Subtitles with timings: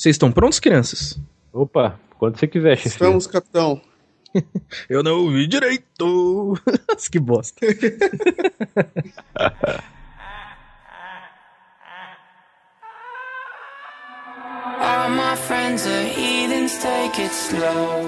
[0.00, 1.20] Vocês estão prontos, crianças?
[1.52, 2.88] Opa, quando você quiser, chefe.
[2.88, 3.82] Estamos, capitão.
[4.88, 6.54] Eu não ouvi direito.
[7.12, 7.60] que bosta.
[14.80, 18.00] All my friends are heathens, take it slow.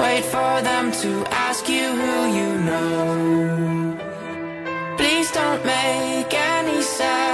[0.00, 3.98] Wait for them to ask you who you know.
[4.96, 7.33] Please don't make any sudden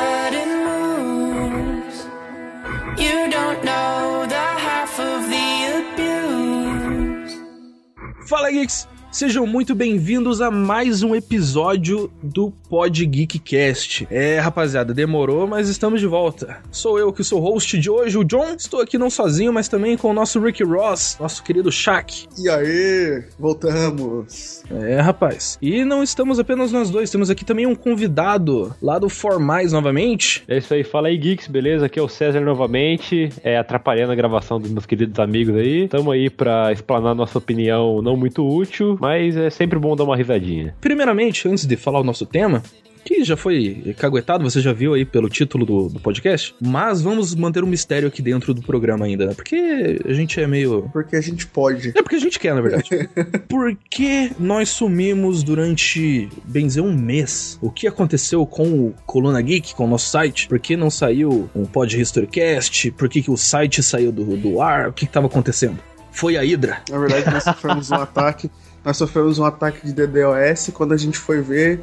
[8.30, 8.86] Fala, geeks!
[9.12, 14.06] Sejam muito bem-vindos a mais um episódio do Pod Geek Cast.
[14.08, 16.58] É, rapaziada, demorou, mas estamos de volta.
[16.70, 18.54] Sou eu que sou o host de hoje, o John.
[18.56, 22.28] Estou aqui não sozinho, mas também com o nosso Rick Ross, nosso querido Shaq.
[22.38, 24.62] E aí, voltamos.
[24.70, 25.58] É, rapaz.
[25.60, 30.44] E não estamos apenas nós dois, temos aqui também um convidado lá do Formais novamente.
[30.46, 31.86] É isso aí, fala aí, Geeks, beleza?
[31.86, 35.88] Aqui é o César novamente, é, atrapalhando a gravação dos meus queridos amigos aí.
[35.88, 40.16] Tamo aí pra explanar nossa opinião não muito útil, mas é sempre bom dar uma
[40.16, 40.74] risadinha.
[40.80, 42.62] Primeiramente, antes de falar o nosso tema,
[43.04, 47.34] que já foi caguetado, você já viu aí pelo título do, do podcast, mas vamos
[47.34, 49.34] manter um mistério aqui dentro do programa ainda, né?
[49.34, 50.88] Porque a gente é meio.
[50.92, 51.90] Porque a gente pode.
[51.96, 52.88] É porque a gente quer, na verdade.
[53.48, 57.58] Por que nós sumimos durante, bem dizer, um mês?
[57.60, 60.46] O que aconteceu com o Coluna Geek, com o nosso site?
[60.46, 62.90] Por que não saiu um Pod Historycast?
[62.92, 64.88] Por que, que o site saiu do, do ar?
[64.88, 65.78] O que estava acontecendo?
[66.12, 66.82] Foi a Hydra.
[66.88, 68.50] Na verdade, nós sofremos um ataque.
[68.84, 70.70] Nós sofremos um ataque de DDoS.
[70.72, 71.80] Quando a gente foi ver,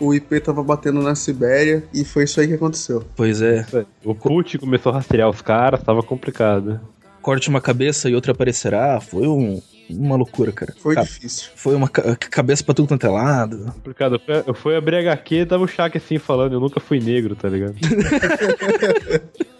[0.00, 3.04] o IP tava batendo na Sibéria e foi isso aí que aconteceu.
[3.14, 3.64] Pois é.
[4.04, 6.80] O Put começou a rastrear os caras, tava complicado.
[7.22, 8.98] Corte uma cabeça e outra aparecerá.
[9.00, 10.74] Foi um, uma loucura, cara.
[10.78, 11.50] Foi Ca- difícil.
[11.54, 13.72] Foi uma ca- cabeça pra tudo quanto é lado.
[13.74, 14.14] Complicado.
[14.14, 16.98] Eu fui- Eu fui abrir HQ e tava o Shaq assim falando, eu nunca fui
[16.98, 17.74] negro, tá ligado?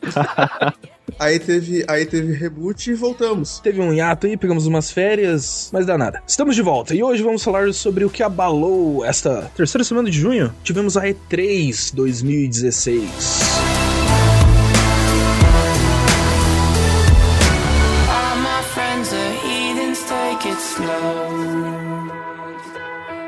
[1.20, 3.58] Aí teve, aí teve reboot e voltamos.
[3.58, 6.22] Teve um hiato aí, pegamos umas férias, mas dá nada.
[6.26, 10.18] Estamos de volta e hoje vamos falar sobre o que abalou esta terceira semana de
[10.18, 10.50] junho.
[10.64, 13.04] Tivemos a E3 2016.
[18.08, 22.08] All my friends are heathens, take it slow.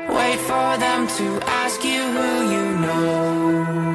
[0.09, 3.92] Wait for them to ask you who you know.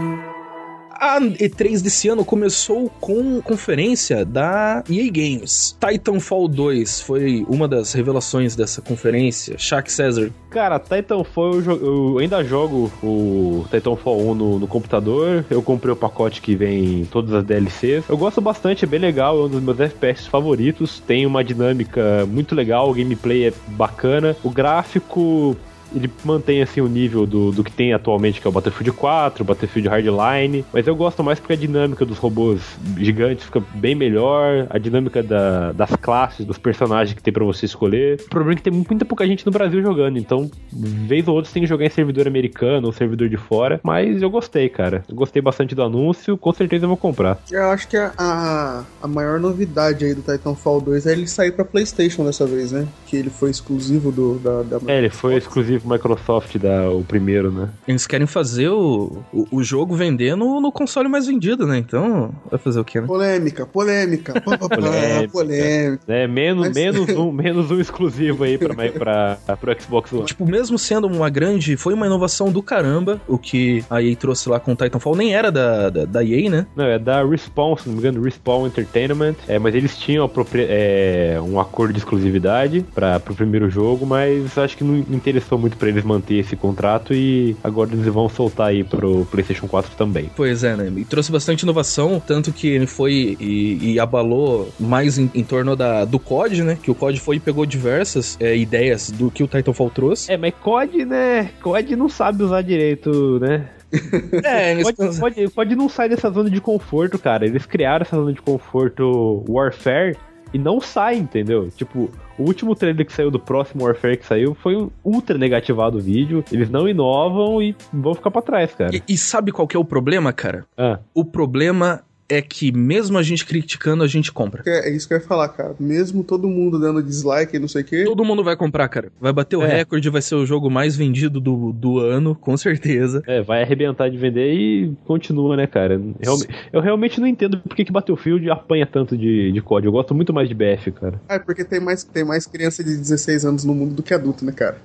[1.01, 5.77] A E3 desse ano começou com conferência da EA Games.
[5.81, 9.57] Titanfall 2 foi uma das revelações dessa conferência.
[9.59, 11.81] Shaq Cesar, Cara, Titanfall, eu, jo-
[12.15, 15.45] eu ainda jogo o Titanfall 1 no, no computador.
[15.51, 18.05] Eu comprei o pacote que vem todas as DLCs.
[18.09, 21.01] Eu gosto bastante, é bem legal, é um dos meus FPS favoritos.
[21.07, 24.35] Tem uma dinâmica muito legal, o gameplay é bacana.
[24.43, 25.57] O gráfico.
[25.95, 29.43] Ele mantém assim o nível do, do que tem atualmente, que é o Battlefield 4,
[29.43, 30.65] o Battlefield Hardline.
[30.73, 32.61] Mas eu gosto mais porque a dinâmica dos robôs
[32.97, 34.67] gigantes fica bem melhor.
[34.71, 38.21] A dinâmica da- das classes, dos personagens que tem pra você escolher.
[38.27, 40.19] O problema é que tem muita pouca gente no Brasil jogando.
[40.19, 43.81] Então, vez ou outra, você tem que jogar em servidor americano ou servidor de fora.
[43.83, 45.03] Mas eu gostei, cara.
[45.09, 46.37] Eu gostei bastante do anúncio.
[46.37, 47.39] Com certeza eu vou comprar.
[47.51, 51.53] Eu acho que a, a, a maior novidade aí do Titanfall 2 é ele sair
[51.53, 52.87] pra PlayStation dessa vez, né?
[53.07, 57.51] Que ele foi exclusivo do, da, da É, ele foi exclusivo Microsoft, da, o primeiro,
[57.51, 57.69] né?
[57.87, 61.79] eles querem fazer o, o, o jogo vender no, no console mais vendido, né?
[61.79, 63.07] Então, vai fazer o quê, né?
[63.07, 65.29] Polêmica, polêmica, pá, pá, pá, Polêmica.
[65.33, 66.03] polêmica.
[66.09, 70.25] É, menos, Mas- menos, um, menos um exclusivo aí pra, pra, pro Xbox One.
[70.25, 71.77] Tipo, mesmo sendo uma grande.
[71.77, 75.17] Foi uma inovação do caramba o que a EA trouxe lá com o Titanfall.
[75.17, 76.67] Nem era da, da, da EA, né?
[76.77, 79.35] Não, é da Respawn, se não me engano, Respawn Entertainment.
[79.47, 84.07] É, mas eles tinham a propria- é, um acordo de exclusividade para pro primeiro jogo,
[84.07, 88.29] mas acho que não interessou muito pra eles manter esse contrato e agora eles vão
[88.29, 90.31] soltar aí pro PlayStation 4 também.
[90.37, 90.93] Pois é, né?
[90.97, 95.77] E trouxe bastante inovação, tanto que ele foi e, e abalou mais em, em torno
[95.77, 96.79] da, do COD, né?
[96.83, 100.33] Que o COD foi e pegou diversas é, ideias do que o Titanfall trouxe.
[100.33, 101.51] É, mas COD, né?
[101.63, 103.69] COD não sabe usar direito, né?
[104.45, 107.47] É, eles COD, COD, COD não sai dessa zona de conforto, cara.
[107.47, 110.17] Eles criaram essa zona de conforto Warfare
[110.53, 111.71] e não sai, entendeu?
[111.71, 115.99] Tipo, o último trailer que saiu do próximo Warfare que saiu foi um ultra negativado
[115.99, 116.45] o vídeo.
[116.53, 118.95] Eles não inovam e vão ficar pra trás, cara.
[118.95, 120.65] E, e sabe qual que é o problema, cara?
[120.77, 124.63] Ah, O problema é que mesmo a gente criticando, a gente compra.
[124.67, 125.75] É, é isso que eu ia falar, cara.
[125.81, 128.05] Mesmo todo mundo dando dislike e não sei o quê.
[128.05, 129.11] Todo mundo vai comprar, cara.
[129.21, 129.79] Vai bater o É.
[129.79, 133.23] recorde, vai ser o jogo mais vendido do, do ano, com certeza.
[133.27, 136.01] é, vai arrebentar de vender e continua, né, cara?
[136.21, 139.87] Realme- eu realmente não entendo por que, que Battlefield apanha tanto de, de COD.
[139.87, 141.21] Eu gosto muito mais de BF, cara.
[141.29, 144.45] É porque tem mais, tem mais criança de 16 anos no mundo do que adulto,
[144.45, 144.77] né, cara?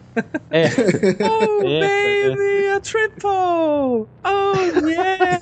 [0.50, 0.64] É.
[1.24, 3.26] Oh, É, baby, a triple!
[3.26, 5.40] Oh, yeah!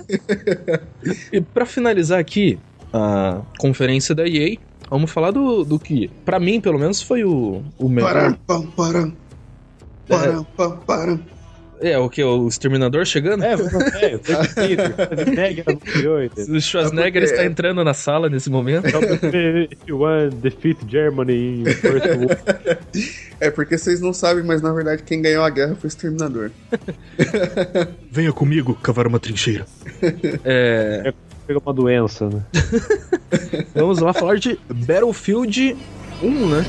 [1.31, 2.57] e pra finalizar aqui,
[2.93, 4.57] a conferência da EA,
[4.89, 8.13] vamos falar do, do que, pra mim, pelo menos, foi o, o melhor.
[8.13, 9.13] Param, pam, param.
[10.07, 11.19] Param, pam, param.
[11.81, 12.23] É, o que?
[12.23, 13.43] O Exterminador chegando?
[13.43, 13.55] É, é,
[16.51, 16.55] o?
[16.55, 18.85] O Schwarzenegger É está entrando na sala nesse momento.
[19.91, 22.77] One defeat Germany in First War.
[23.39, 26.51] É porque vocês não sabem, mas na verdade quem ganhou a guerra foi o Exterminador.
[28.11, 29.65] Venha comigo cavar uma trincheira.
[30.45, 31.11] É,
[31.51, 32.41] Pegou uma doença, né?
[33.75, 35.75] vamos lá falar de Battlefield
[36.23, 36.63] 1, né?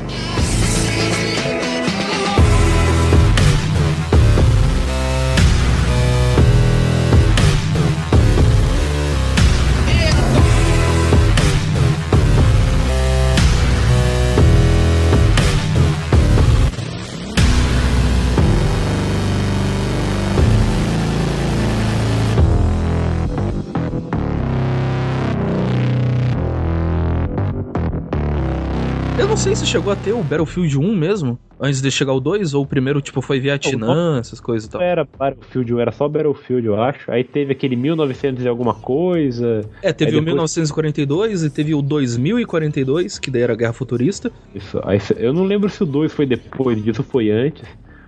[29.43, 32.63] Sei se chegou a ter o Battlefield 1 mesmo, antes de chegar o 2, ou
[32.63, 34.81] o primeiro, tipo, foi Vietnã, essas coisas e tal.
[34.81, 37.11] Era Battlefield, era só Battlefield, eu acho.
[37.11, 39.61] Aí teve aquele 1900 e alguma coisa.
[39.81, 44.31] É, teve o depois- 1942 e teve o 2042, que daí era a Guerra Futurista.
[44.55, 44.79] Isso.
[44.83, 47.63] Aí, eu não lembro se o 2 foi depois disso ou foi antes.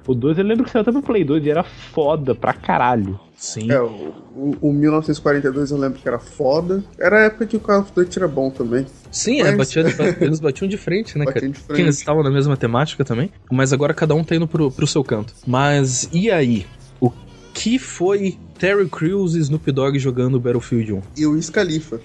[0.07, 3.19] O 2 eu lembro que saiu até pro Play 2 e era foda pra caralho.
[3.36, 3.72] Sim.
[3.72, 6.84] É, o, o, o 1942 eu lembro que era foda.
[7.00, 8.86] Era a época que o Call of Duty era bom também.
[9.12, 9.84] Sim, é, Mas- batia,
[10.22, 11.36] eles batiam de frente, né, cara?
[11.36, 12.00] Batiam de Porque eles frente.
[12.02, 13.31] estavam na mesma temática também.
[13.52, 15.34] Mas agora cada um tá indo pro, pro seu canto.
[15.46, 16.66] Mas e aí?
[17.01, 17.12] O
[17.54, 21.01] que foi Terry Crews e Snoop Dogg jogando Battlefield 1?
[21.18, 22.00] E o Wiz Khalifa.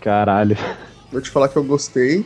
[0.00, 0.56] Caralho.
[1.10, 2.24] Vou te falar que eu gostei.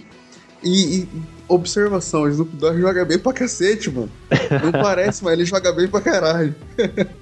[0.62, 1.08] E, e
[1.48, 4.10] observação, o Snoop Dogg joga bem pra cacete, mano.
[4.62, 6.54] Não parece, mas ele joga bem pra caralho.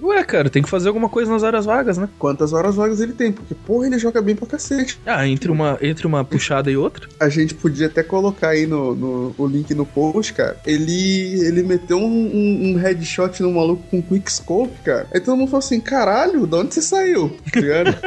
[0.03, 2.09] Ué, cara, tem que fazer alguma coisa nas áreas vagas, né?
[2.19, 3.33] Quantas horas vagas ele tem?
[3.33, 4.99] Porque, porra, ele joga bem pra cacete.
[5.07, 7.09] Ah, entre uma, entre uma puxada e outra.
[7.21, 10.57] A gente podia até colocar aí no, no- o link no post, cara.
[10.67, 15.07] Ele, ele meteu um, um, um headshot no maluco com quickscope, cara.
[15.13, 17.37] Aí todo mundo falou assim: caralho, de onde você saiu?
[17.53, 17.95] Tá ligado?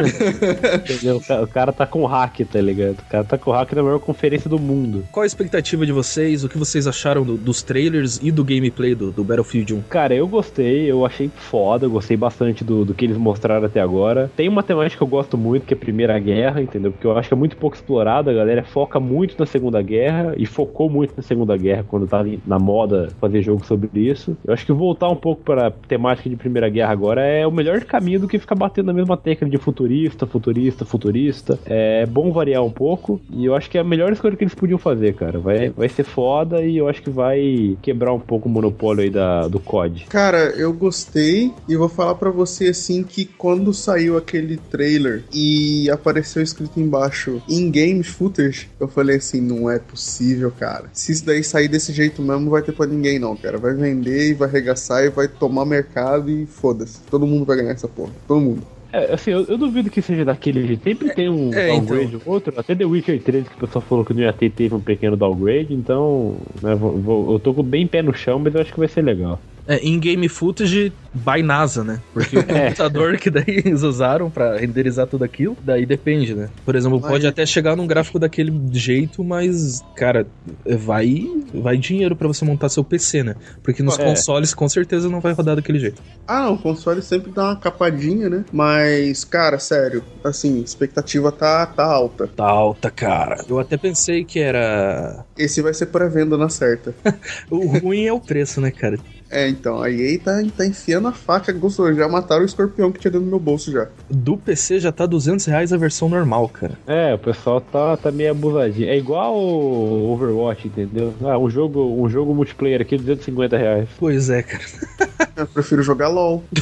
[1.18, 3.00] O ca- O cara tá com hack, tá ligado?
[3.00, 5.06] O cara tá com hack na maior conferência do mundo.
[5.12, 6.44] Qual a expectativa de vocês?
[6.44, 9.82] O que vocês acharam do- dos trailers e do gameplay do, do Battlefield 1?
[9.90, 13.80] Cara, eu gostei, eu achei foda, eu gostei bastante do, do que eles mostraram até
[13.82, 14.32] agora.
[14.36, 16.92] Tem uma temática que eu gosto muito, que é a Primeira Guerra, entendeu?
[16.92, 20.34] Porque eu acho que é muito pouco explorada, a galera foca muito na Segunda Guerra
[20.38, 24.36] e focou muito na Segunda Guerra quando tava na moda fazer jogo sobre isso.
[24.46, 27.82] Eu acho que voltar um pouco para temática de Primeira Guerra agora é o melhor
[27.84, 31.60] caminho do que ficar batendo na mesma tecla de futurista, futurista, futurista.
[31.66, 34.56] É bom variar um pouco e eu acho que é a melhor escolha que eles
[34.56, 35.40] podiam fazer, cara.
[35.40, 39.10] Vai, vai ser foda e eu acho que vai quebrar um pouco o monopólio aí
[39.10, 40.06] da, do COD.
[40.10, 45.90] Cara, eu gostei e vou falar pra você assim que quando saiu aquele trailer e
[45.90, 50.86] apareceu escrito embaixo in-game footage, eu falei assim, não é possível, cara.
[50.94, 53.58] Se isso daí sair desse jeito mesmo, vai ter pra ninguém não, cara.
[53.58, 57.00] Vai vender e vai arregaçar e vai tomar mercado e foda-se.
[57.10, 58.12] Todo mundo vai ganhar essa porra.
[58.28, 58.77] Todo mundo.
[58.94, 60.84] É, assim, eu, eu duvido que seja daquele jeito.
[60.84, 62.54] Sempre tem um é, downgrade ou outro.
[62.58, 65.18] Até The Witcher 3, que o pessoal falou que não ia ter, teve um pequeno
[65.18, 65.74] downgrade.
[65.74, 68.80] Então, né, vou- vou- eu tô com bem pé no chão, mas eu acho que
[68.80, 69.42] vai ser legal.
[69.68, 72.00] É, in-game footage by NASA, né?
[72.14, 76.50] Porque o computador que daí eles usaram pra renderizar tudo aquilo, daí depende, né?
[76.66, 80.26] Por exemplo, pode até chegar num gráfico daquele jeito, mas, cara,
[80.66, 83.36] vai vai dinheiro pra você montar seu PC, né?
[83.64, 84.04] Porque nos É.
[84.04, 86.02] consoles com certeza não vai rodar daquele jeito.
[86.28, 88.46] Ah, o console sempre dá uma capadinha, né?
[88.52, 92.28] Mas, cara, sério, assim, expectativa tá, tá alta.
[92.28, 93.44] Tá alta, cara.
[93.50, 95.26] Eu até pensei que era.
[95.38, 96.94] Esse vai ser pré-venda na certa.
[97.50, 98.98] O ruim é o preço, né, cara?
[99.30, 103.00] É, então, a EA tá, tá enfiando a faca, gostou, já mataram o escorpião que
[103.00, 103.88] tinha dentro do meu bolso já.
[104.10, 106.74] Do PC já tá 200 reais a versão normal, cara.
[106.88, 108.90] É, o pessoal tá, tá meio abusadinho.
[108.90, 111.14] É igual o Overwatch, entendeu?
[111.22, 113.90] Ah, um jogo, um jogo multiplayer aqui, 250 reais.
[114.00, 114.64] Pois é, cara.
[115.36, 116.44] Eu prefiro jogar LOL.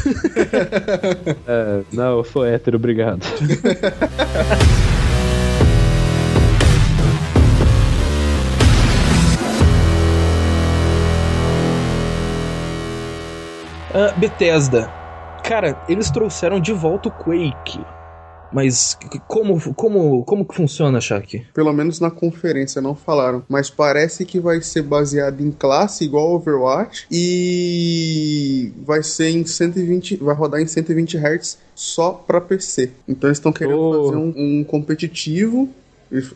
[1.47, 3.21] É, não, eu sou hétero, obrigado.
[13.97, 14.89] Ah, Bethesda.
[15.43, 17.79] Cara, eles trouxeram de volta o Quake.
[18.51, 18.97] Mas
[19.27, 21.45] como, como, como que funciona, Shaq?
[21.53, 23.43] Pelo menos na conferência não falaram.
[23.49, 27.07] Mas parece que vai ser baseado em classe igual Overwatch.
[27.11, 30.17] E vai ser em 120.
[30.17, 32.91] Vai rodar em 120 Hz só pra PC.
[33.07, 34.05] Então eles estão querendo Oh.
[34.05, 35.69] fazer um, um competitivo.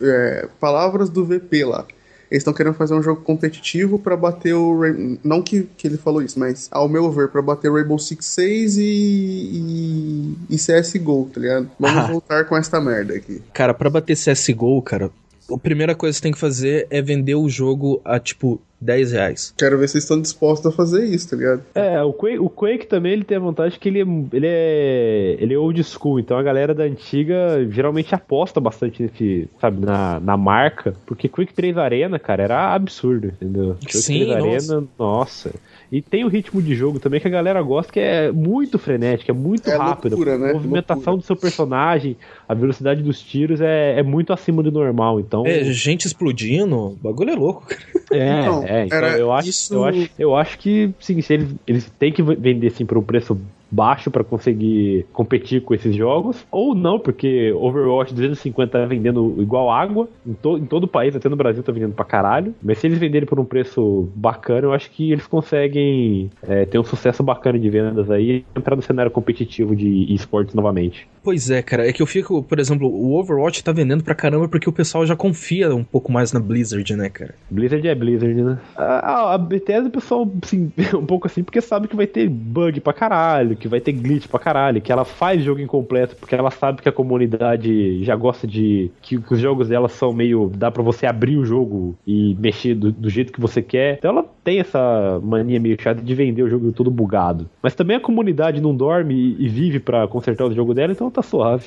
[0.02, 1.84] é, palavras do VP lá.
[2.30, 4.78] Eles estão querendo fazer um jogo competitivo pra bater o.
[4.80, 8.24] Ray- Não que, que ele falou isso, mas ao meu ver, pra bater Rainbow Six
[8.24, 8.82] 6 e.
[8.84, 11.70] e, e CSGO, tá ligado?
[11.78, 12.06] Vamos Ah.
[12.06, 13.42] voltar com esta merda aqui.
[13.52, 15.10] Cara, pra bater CSGO, cara,
[15.54, 19.12] a primeira coisa que você tem que fazer é vender o jogo a, tipo, 10
[19.12, 19.54] reais.
[19.58, 21.62] Quero ver se vocês estão dispostos a fazer isso, tá ligado?
[21.74, 25.36] É, o Quake, o Quake também ele tem a vantagem que ele é, ele é
[25.38, 30.18] ele é old school, então a galera da antiga geralmente aposta bastante nesse, sabe, na,
[30.20, 33.76] na marca, porque Quake 3 Arena, cara, era absurdo, entendeu?
[33.80, 35.52] Quake Sim, 3 Arena, nossa.
[35.92, 39.30] E tem o ritmo de jogo também que a galera gosta, que é muito frenético,
[39.30, 40.10] é muito É rápido.
[40.12, 40.50] loucura, né?
[40.50, 41.16] A movimentação Loucura.
[41.16, 42.16] do seu personagem,
[42.48, 45.44] a velocidade dos tiros é, é muito acima do normal, então...
[45.46, 47.80] É, gente explodindo, o bagulho é louco, cara.
[48.12, 51.32] É, Então, é, então era eu acho, isso- eu acho, eu acho que sim, se
[51.34, 55.94] eles, eles têm que vender assim por um preço baixo pra conseguir competir com esses
[55.94, 60.88] jogos, ou não, porque Overwatch 250 tá vendendo igual água, em, to, em todo o
[60.88, 64.08] país, até no Brasil tá vendendo pra caralho, mas se eles venderem por um preço
[64.14, 68.44] bacana, eu acho que eles conseguem é, ter um sucesso bacana de vendas aí e
[68.58, 71.08] entrar no cenário competitivo de esportes novamente.
[71.22, 74.48] Pois é, cara, é que eu fico, por exemplo, o Overwatch tá vendendo pra caramba
[74.48, 77.34] porque o pessoal já confia um pouco mais na Blizzard, né, cara?
[77.50, 78.58] Blizzard é Blizzard, né?
[78.74, 82.28] A, a, a Bethesda, o pessoal, assim, um pouco assim, porque sabe que vai ter
[82.28, 86.34] bug pra caralho, que vai ter glitch pra caralho, que ela faz jogo incompleto, porque
[86.34, 88.90] ela sabe que a comunidade já gosta de.
[89.00, 90.50] que, que os jogos dela são meio.
[90.54, 93.98] dá pra você abrir o jogo e mexer do, do jeito que você quer.
[93.98, 97.48] Então ela tem essa mania meio chata de vender o jogo todo bugado.
[97.62, 101.10] Mas também a comunidade não dorme e, e vive pra consertar o jogo dela, então
[101.10, 101.66] tá suave.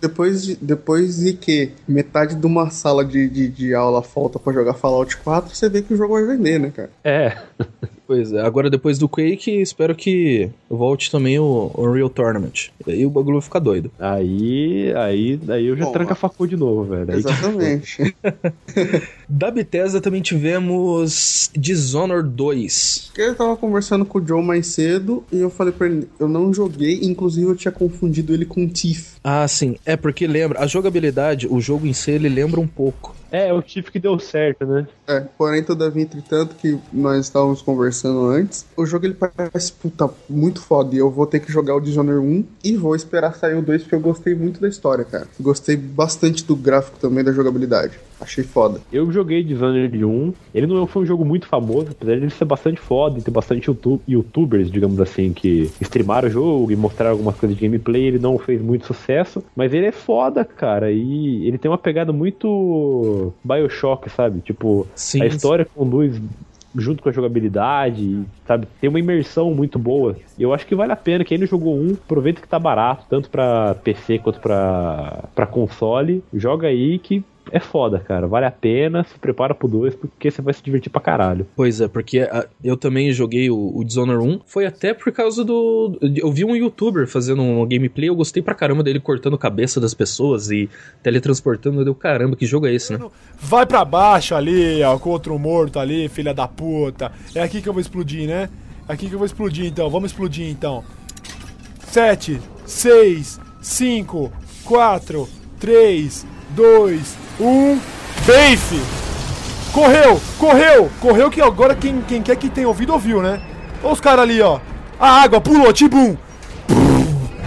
[0.00, 4.52] Depois de, depois de que metade de uma sala de, de, de aula falta pra
[4.52, 6.90] jogar Fallout 4, você vê que o jogo vai vender, né, cara?
[7.02, 7.36] É.
[8.08, 12.70] Pois é, agora depois do Quake, espero que volte também o o Unreal Tournament.
[12.86, 13.90] E aí o bagulho vai ficar doido.
[13.98, 14.92] Aí.
[14.96, 17.12] aí, aí eu já Bom, tranco a facul de novo, velho.
[17.12, 18.14] Exatamente.
[19.28, 23.08] Da Bethesda também tivemos Dishonored 2.
[23.08, 26.26] Porque eu tava conversando com o Joe mais cedo e eu falei pra ele, eu
[26.26, 29.16] não joguei, inclusive eu tinha confundido ele com Thief.
[29.22, 33.14] Ah, sim, é porque lembra, a jogabilidade, o jogo em si, ele lembra um pouco.
[33.30, 34.86] É, o Tiff que deu certo, né?
[35.06, 40.57] É, porém, todavia, entretanto, que nós estávamos conversando antes, o jogo ele parece, puta, muito
[40.58, 40.94] foda.
[40.94, 43.82] E eu vou ter que jogar o Dishonored 1 e vou esperar sair o 2,
[43.82, 45.26] porque eu gostei muito da história, cara.
[45.40, 47.98] Gostei bastante do gráfico também, da jogabilidade.
[48.20, 48.80] Achei foda.
[48.92, 50.32] Eu joguei Dishonored 1.
[50.54, 53.30] Ele não foi um jogo muito famoso, apesar de ele ser bastante foda e ter
[53.30, 58.06] bastante YouTube, youtubers, digamos assim, que streamaram o jogo e mostraram algumas coisas de gameplay.
[58.06, 60.90] Ele não fez muito sucesso, mas ele é foda, cara.
[60.90, 64.40] E ele tem uma pegada muito Bioshock, sabe?
[64.40, 66.20] Tipo, Sim, a história conduz
[66.78, 68.66] junto com a jogabilidade, sabe?
[68.80, 70.16] Tem uma imersão muito boa.
[70.38, 71.24] Eu acho que vale a pena.
[71.24, 76.22] Quem não jogou um, aproveita que tá barato, tanto pra PC quanto pra console.
[76.32, 78.26] Joga aí que é foda, cara.
[78.26, 79.04] Vale a pena.
[79.04, 81.46] Se prepara pro 2, porque você vai se divertir pra caralho.
[81.54, 84.40] Pois é, porque ah, eu também joguei o, o Dishonored 1.
[84.46, 85.98] Foi até por causa do.
[86.16, 89.80] Eu vi um youtuber fazendo um gameplay, eu gostei pra caramba dele cortando a cabeça
[89.80, 90.68] das pessoas e
[91.02, 91.84] teletransportando.
[91.84, 93.06] Deu caramba, que jogo é esse, né?
[93.38, 97.12] Vai pra baixo ali, ó, com outro morto ali, filha da puta.
[97.34, 98.48] É aqui que eu vou explodir, né?
[98.88, 99.88] É aqui que eu vou explodir então.
[99.90, 100.84] Vamos explodir então.
[101.86, 104.32] 7, 6, 5,
[104.64, 105.28] 4,
[105.58, 107.80] 3, 2, 1.
[108.26, 108.80] Bafe!
[109.72, 110.20] Correu!
[110.38, 110.90] Correu!
[111.00, 113.40] Correu que agora quem, quem quer que tenha ouvido, ouviu, né?
[113.82, 114.58] Olha os caras ali, ó.
[114.98, 116.16] A água pulou, tibum!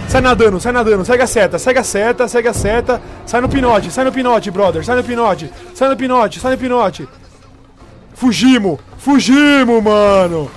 [0.08, 3.48] Sai nadando, sai nadando, segue a seta, segue a seta, segue a seta, sai no
[3.48, 7.08] pinote, sai no pinote, brother, sai no pinote, sai no pinote, sai no pinote.
[8.14, 10.50] Fugimos, fugimos, mano.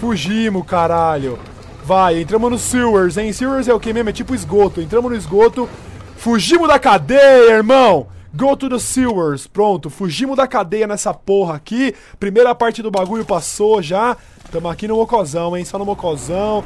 [0.00, 1.38] Fugimos, caralho.
[1.84, 3.32] Vai, entramos no sewers, hein?
[3.32, 4.10] Sewers é o que mesmo?
[4.10, 4.80] É tipo esgoto.
[4.80, 5.68] Entramos no esgoto,
[6.16, 8.06] fugimos da cadeia, irmão.
[8.34, 9.46] Go to the sewers.
[9.46, 11.94] Pronto, fugimos da cadeia nessa porra aqui.
[12.18, 14.16] Primeira parte do bagulho passou já.
[14.52, 15.64] Tamo aqui no mocozão, hein?
[15.64, 16.64] Só no mocozão.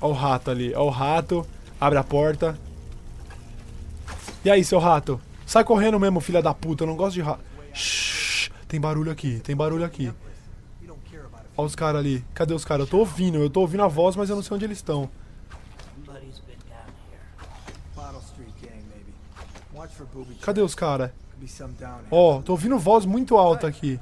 [0.00, 1.46] Ó o rato ali, ó o rato.
[1.80, 2.58] Abre a porta.
[4.44, 5.20] E aí, seu rato?
[5.46, 6.84] Sai correndo mesmo, filha da puta.
[6.84, 7.40] Eu não gosto de rato.
[7.72, 10.12] Shhh, tem barulho aqui, tem barulho aqui.
[11.56, 12.24] Ó os caras ali.
[12.34, 12.86] Cadê os caras?
[12.86, 15.10] Eu tô ouvindo, eu tô ouvindo a voz, mas eu não sei onde eles estão.
[20.40, 21.10] Cadê os caras?
[22.10, 23.98] Ó, tô ouvindo voz muito alta aqui.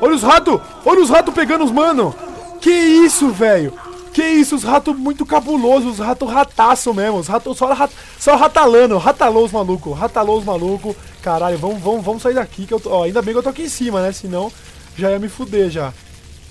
[0.00, 0.60] Olha os ratos!
[0.84, 2.14] Olha os ratos pegando os mano!
[2.60, 3.72] Que isso, velho?
[4.12, 8.36] Que isso, os ratos muito cabulosos, os ratos rataço mesmo, os ratos só, rat, só
[8.36, 10.96] ratalando, ratalou os malucos, ratalou os malucos.
[11.22, 13.48] Caralho, vamos, vamos, vamos sair daqui, que eu tô, ó, ainda bem que eu tô
[13.48, 14.10] aqui em cima, né?
[14.12, 14.50] Senão
[14.96, 15.92] já ia me fuder já.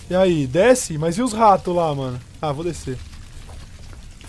[0.10, 0.98] E aí, desce?
[0.98, 2.20] Mas e os ratos lá, mano?
[2.42, 2.98] Ah, vou descer.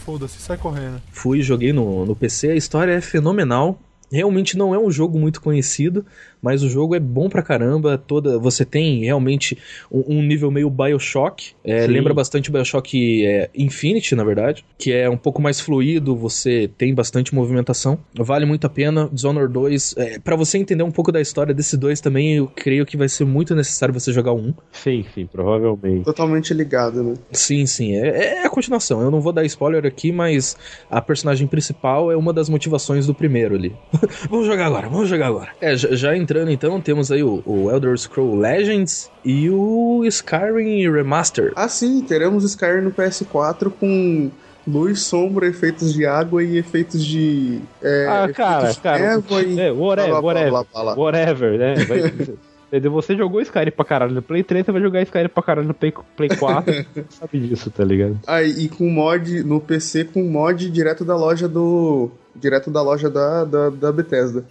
[0.08, 1.02] Foda-se, sai correndo.
[1.12, 3.78] Fui, joguei no, no PC, a história é fenomenal.
[4.10, 6.06] Realmente não é um jogo muito conhecido,
[6.42, 7.98] mas o jogo é bom pra caramba.
[7.98, 9.58] Toda, você tem realmente
[9.90, 11.52] um, um nível meio Bioshock.
[11.64, 14.64] é, lembra bastante Bioshock é, Infinity, na verdade.
[14.76, 17.98] Que é um pouco mais fluido, você tem bastante movimentação.
[18.14, 19.08] Vale muito a pena.
[19.12, 22.84] Dishonored 2, é, para você entender um pouco da história desse dois também, eu creio
[22.86, 24.54] que vai ser muito necessário você jogar o um.
[24.72, 26.04] Sim, sim, provavelmente.
[26.04, 27.14] Totalmente ligado, né?
[27.32, 29.00] Sim, sim, é, é a continuação.
[29.00, 30.56] Eu não vou dar spoiler aqui, mas
[30.90, 33.74] a personagem principal é uma das motivações do primeiro ali.
[34.28, 35.50] vamos jogar agora, vamos jogar agora.
[35.60, 40.90] É, já, já entrando então, temos aí o, o Elder Scroll Legends e o Skyrim
[40.92, 41.52] Remastered.
[41.56, 44.30] Ah, sim, teremos Skyrim no PS4 com
[44.66, 47.60] luz, sombra, efeitos de água e efeitos de.
[47.82, 48.98] É, ah, cara, de cara.
[48.98, 49.58] névoa e.
[49.58, 50.50] É, whatever, blá, blá, whatever.
[50.50, 51.02] blá, blá, blá.
[51.02, 51.74] Whatever, né?
[51.88, 52.36] Vai-
[52.68, 52.92] Entendeu?
[52.92, 55.72] Você jogou Skyrim pra caralho no Play 3, você vai jogar Skyrim pra caralho no
[55.72, 56.70] Play, Play 4.
[56.92, 58.20] Você sabe disso, tá ligado?
[58.26, 62.10] Ah, e com mod no PC com mod direto da loja do.
[62.36, 64.44] Direto da loja da, da, da Bethesda.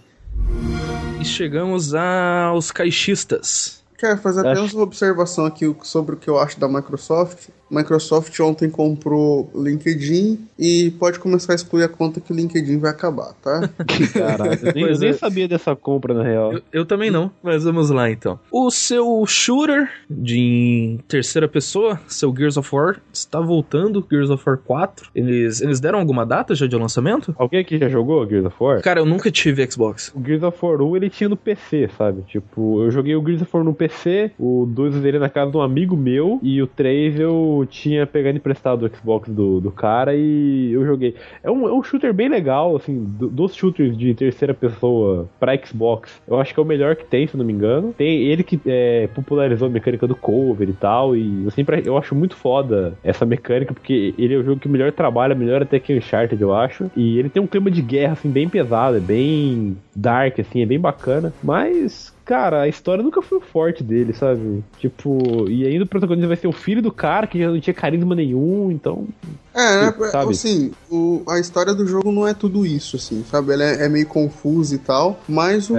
[1.20, 3.82] E chegamos aos caixistas.
[3.98, 7.48] Quero fazer até Acho- uma observação aqui sobre o que eu acho da Microsoft.
[7.70, 12.90] Microsoft ontem comprou LinkedIn e pode começar a excluir a conta que o LinkedIn vai
[12.90, 13.68] acabar, tá?
[14.12, 16.52] Caralho, eu nem, eu nem sabia dessa compra, na real.
[16.52, 18.38] Eu, eu também não, mas vamos lá então.
[18.50, 24.58] O seu shooter de terceira pessoa, seu Gears of War, está voltando, Gears of War
[24.58, 25.10] 4.
[25.14, 27.34] Eles, eles deram alguma data já de lançamento?
[27.38, 28.82] Alguém aqui já jogou Gears of War?
[28.82, 30.12] Cara, eu nunca tive Xbox.
[30.14, 32.22] O Gears of War 1 ele tinha no PC, sabe?
[32.22, 35.50] Tipo, eu joguei o Gears of War no PC, o 2 eu dele na casa
[35.50, 39.70] de um amigo meu, e o 3 eu tinha pegado emprestado do Xbox do, do
[39.70, 41.14] cara e eu joguei.
[41.42, 45.56] É um, é um shooter bem legal, assim, do- dos shooters de terceira pessoa pra
[45.56, 46.20] Xbox.
[46.26, 47.92] Eu acho que é o melhor que tem, se não me engano.
[47.96, 51.96] Tem ele que é, popularizou a mecânica do cover e tal, e eu sempre eu
[51.96, 55.78] acho muito foda essa mecânica, porque ele é o jogo que melhor trabalha, melhor até
[55.78, 56.90] que Uncharted, eu acho.
[56.96, 60.66] E ele tem um clima de guerra, assim, bem pesado, é bem dark, assim, é
[60.66, 61.32] bem bacana.
[61.42, 64.62] Mas, cara, a história nunca foi o forte dele, sabe?
[64.78, 67.72] Tipo, e ainda o protagonista vai ser o filho do cara, que já não tinha
[67.72, 69.08] carisma nenhum, então.
[69.54, 69.94] É, né?
[70.12, 70.32] Sabe?
[70.32, 73.54] Assim, o- a história do jogo não é tudo isso, assim, sabe?
[73.54, 75.76] Ela é, é meio confusa e tal, mas o,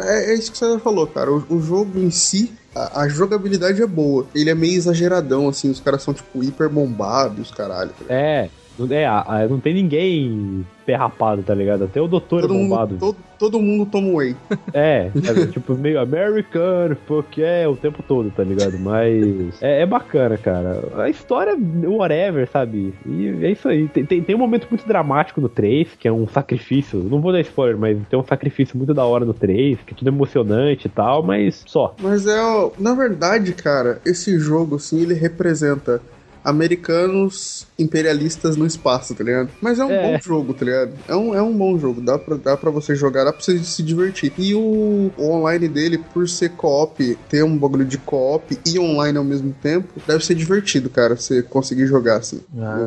[0.00, 0.32] é.
[0.32, 1.30] é isso que você falou, cara.
[1.32, 4.26] O, o jogo em si, a, a jogabilidade é boa.
[4.34, 7.92] Ele é meio exageradão, assim, os caras são, tipo, hiper bombados, caralho.
[8.08, 8.48] É.
[8.90, 11.84] É, a- não tem ninguém perrapado, tá ligado?
[11.84, 12.92] Até o doutor Todo é bombado.
[12.94, 14.34] mundo, todo, todo mundo toma whey.
[14.74, 15.10] É,
[15.52, 18.78] tipo, meio americano, porque é o tempo todo, tá ligado?
[18.78, 20.82] Mas é, é bacana, cara.
[20.96, 21.54] A história,
[21.84, 22.94] whatever, sabe?
[23.06, 23.86] E é isso aí.
[23.88, 26.98] Tem, tem, tem um momento muito dramático no 3, que é um sacrifício.
[27.00, 29.96] Não vou dar spoiler, mas tem um sacrifício muito da hora no 3, que é
[29.96, 31.94] tudo emocionante e tal, mas só.
[32.00, 32.36] Mas é,
[32.78, 36.00] na verdade, cara, esse jogo, assim, ele representa
[36.44, 39.50] americanos imperialistas no espaço, tá ligado?
[39.60, 40.02] Mas é um É.
[40.12, 40.92] bom jogo, tá ligado?
[41.08, 43.58] É um, é um bom jogo, dá pra, dá pra você jogar, dá pra você
[43.58, 44.32] se divertir.
[44.38, 49.18] E o, o online dele, por ser co-op, ter um bagulho de co-op e online
[49.18, 52.40] ao mesmo tempo, deve ser divertido, cara, você conseguir jogar assim.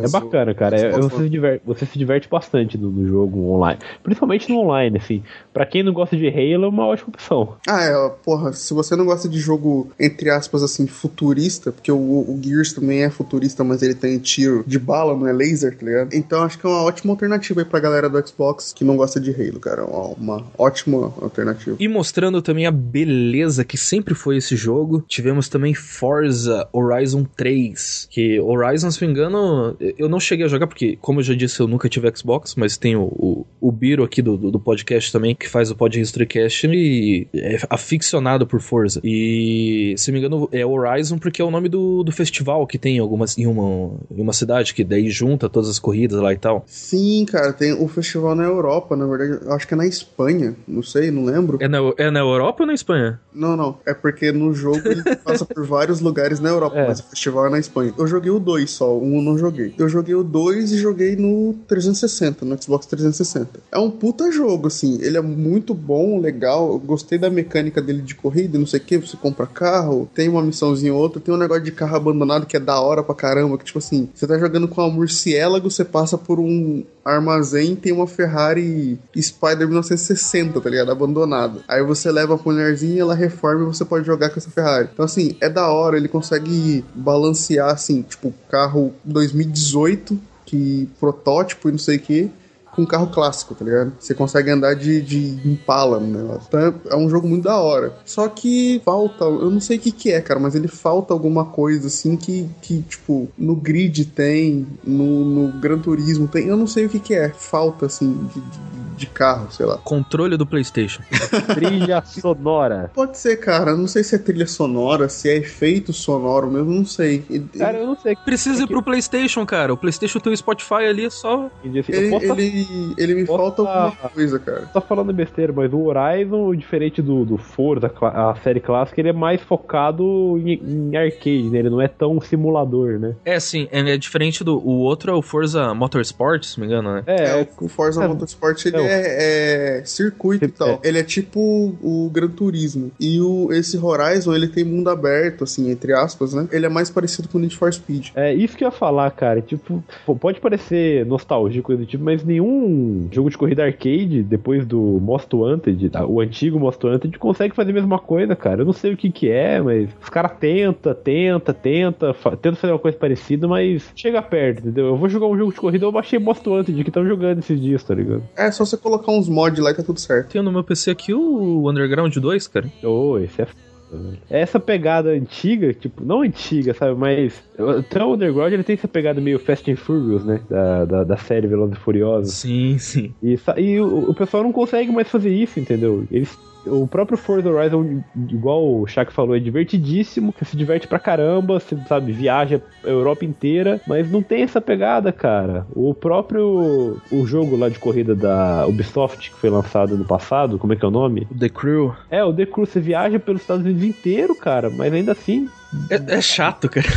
[0.04, 0.78] É bacana, cara.
[0.78, 3.80] É- você, se diverte, você se diverte bastante no, no jogo online.
[4.04, 5.24] Principalmente no online, assim.
[5.54, 7.56] Pra quem não gosta de Halo, é uma ótima opção.
[7.68, 11.92] Ah, é, ó, porra, se você não gosta de jogo, entre aspas, assim, futurista, porque
[11.92, 15.78] o, o Gears também é futurista, mas ele tem tiro de bala, não é laser,
[15.78, 16.14] tá ligado?
[16.14, 19.20] Então acho que é uma ótima alternativa aí pra galera do Xbox que não gosta
[19.20, 19.86] de Halo, cara.
[19.86, 21.78] Uma, uma ótima alternativa.
[21.80, 28.08] E mostrando também a beleza que sempre foi esse jogo, tivemos também Forza Horizon 3.
[28.10, 31.34] Que Horizon, se não me engano, eu não cheguei a jogar, porque, como eu já
[31.34, 34.60] disse, eu nunca tive Xbox, mas tem o, o, o Biro aqui do, do, do
[34.60, 39.00] podcast também, que faz o Pod Historycast e é aficionado por Forza.
[39.04, 42.78] E, se não me engano, é Horizon porque é o nome do, do festival que
[42.78, 46.34] tem em, algumas, em, uma, em uma cidade, que daí junta todas as corridas lá
[46.34, 46.64] e tal.
[46.68, 50.56] Sim, cara, tem o festival na Europa, na verdade, eu acho que é na Espanha,
[50.68, 51.58] não sei, não lembro.
[51.62, 53.20] É na, é na Europa ou na Espanha?
[53.34, 56.88] Não, não, é porque no jogo ele passa por vários lugares na Europa, É.
[56.88, 57.94] mas o festival é na Espanha.
[57.98, 59.74] Eu joguei o 2 só, o 1 eu não joguei.
[59.78, 63.60] Eu joguei o 2 e joguei no 360, no Xbox 360.
[63.72, 68.02] É um puta jogo, assim, ele é muito bom, legal, eu gostei da mecânica dele
[68.02, 71.34] de corrida, não sei o que, você compra carro, tem uma missãozinha ou outra, tem
[71.34, 74.28] um negócio de carro abandonado que é da hora pra caramba, que tipo assim, você
[74.28, 80.62] tá jogando com uma murciélago, você passa por um armazém, tem uma Ferrari Spider 1960,
[80.62, 80.92] tá ligado?
[80.92, 81.62] Abandonada.
[81.68, 84.90] Aí você leva a mulherzinha, ela reforma e você pode jogar com essa Ferrari.
[84.94, 91.72] Então, assim, é da hora, ele consegue balancear, assim, tipo, carro 2018, que protótipo e
[91.72, 92.32] não sei o que.
[92.76, 93.94] Com um carro clássico, tá ligado?
[94.00, 96.44] Você consegue andar de, de Impala negócio.
[96.48, 97.94] Então é- é um jogo muito da hora.
[98.06, 101.46] Só que falta, eu não sei o que que é, cara, mas ele falta alguma
[101.46, 106.68] coisa assim que, que tipo, no grid tem, no, no Gran Turismo tem, eu não
[106.68, 107.30] sei o que que é.
[107.30, 109.78] Falta, assim, de, de- de carro, sei lá.
[109.78, 111.02] Controle do PlayStation.
[111.54, 112.92] Trilha sonora.
[112.94, 113.76] Pode ser, cara.
[113.76, 117.24] Não sei se é trilha sonora, se é efeito sonoro mesmo, não sei.
[117.30, 118.16] Ele, Cara, eu não sei.
[118.16, 119.74] Precisa ir pro PlayStation, cara.
[119.74, 121.46] O PlayStation tem o Spotify ali, é só.
[121.46, 122.66] Assim, ele, posso ele,
[122.98, 124.66] ele me posso falta alguma coisa, cara.
[124.74, 129.14] tá falando besteira, mas o Horizon, diferente do, do Forza, a série clássica, ele é
[129.14, 130.04] mais focado
[130.38, 130.54] em,
[130.92, 131.60] em arcade, né?
[131.60, 133.16] Ele não é tão simulador, né?
[133.26, 134.58] É, sim, ele é diferente do.
[134.58, 137.04] O outro é o Forza Motorsport, se não me engano, né?
[137.08, 140.70] É, É, o Forza é, Motorsport ele é é, é circuito e tal.
[140.84, 140.88] É.
[140.88, 141.40] Ele é tipo
[141.82, 142.92] o Gran Turismo.
[143.00, 146.48] E o, esse Horizon, ele tem mundo aberto, assim, entre aspas, né?
[146.52, 148.10] Ele é mais parecido com o Need for Speed.
[148.16, 149.42] É isso que eu ia falar, cara.
[149.42, 149.84] Tipo,
[150.20, 155.90] pode parecer nostálgico do tipo, mas nenhum jogo de corrida arcade, depois do Most Wanted,
[155.90, 156.06] tá?
[156.06, 158.62] o antigo Most Wanted, consegue fazer a mesma coisa, cara.
[158.62, 162.56] Eu não sei o que que é, mas os caras tenta, tenta, tenta, fa tenta
[162.56, 164.88] fazer uma coisa parecida, mas chega perto, entendeu?
[164.88, 167.60] Eu vou jogar um jogo de corrida, eu baixei Most Wanted, que estão jogando esses
[167.60, 168.24] dias, tá ligado?
[168.36, 170.30] É só você colocar uns mods lá e tá tudo certo.
[170.32, 172.72] Tenho no meu PC aqui o Underground 2, cara.
[172.84, 174.20] Ô, esse é foda, velho.
[174.30, 177.44] Essa pegada antiga, tipo, não antiga, sabe, mas
[177.80, 181.18] até o Underground ele tem essa pegada meio Fast and Furious, né, da, da, da
[181.18, 182.34] série Velozes e Furiosos.
[182.34, 183.14] Sim, sim.
[183.22, 186.06] E, e o, o pessoal não consegue mais fazer isso, entendeu?
[186.12, 191.00] Eles, o próprio Forza Horizon, igual o Shaq falou, é divertidíssimo, você se diverte pra
[191.00, 195.66] caramba, você sabe, viaja a Europa inteira, mas não tem essa pegada, cara.
[195.74, 200.74] O próprio o jogo lá de corrida da Ubisoft, que foi lançado no passado, como
[200.74, 201.28] é que é o nome?
[201.38, 201.94] The Crew.
[202.10, 205.48] É, o The Crew, você viaja pelos Estados Unidos inteiro, cara, mas ainda assim.
[205.90, 206.88] É, é chato, cara.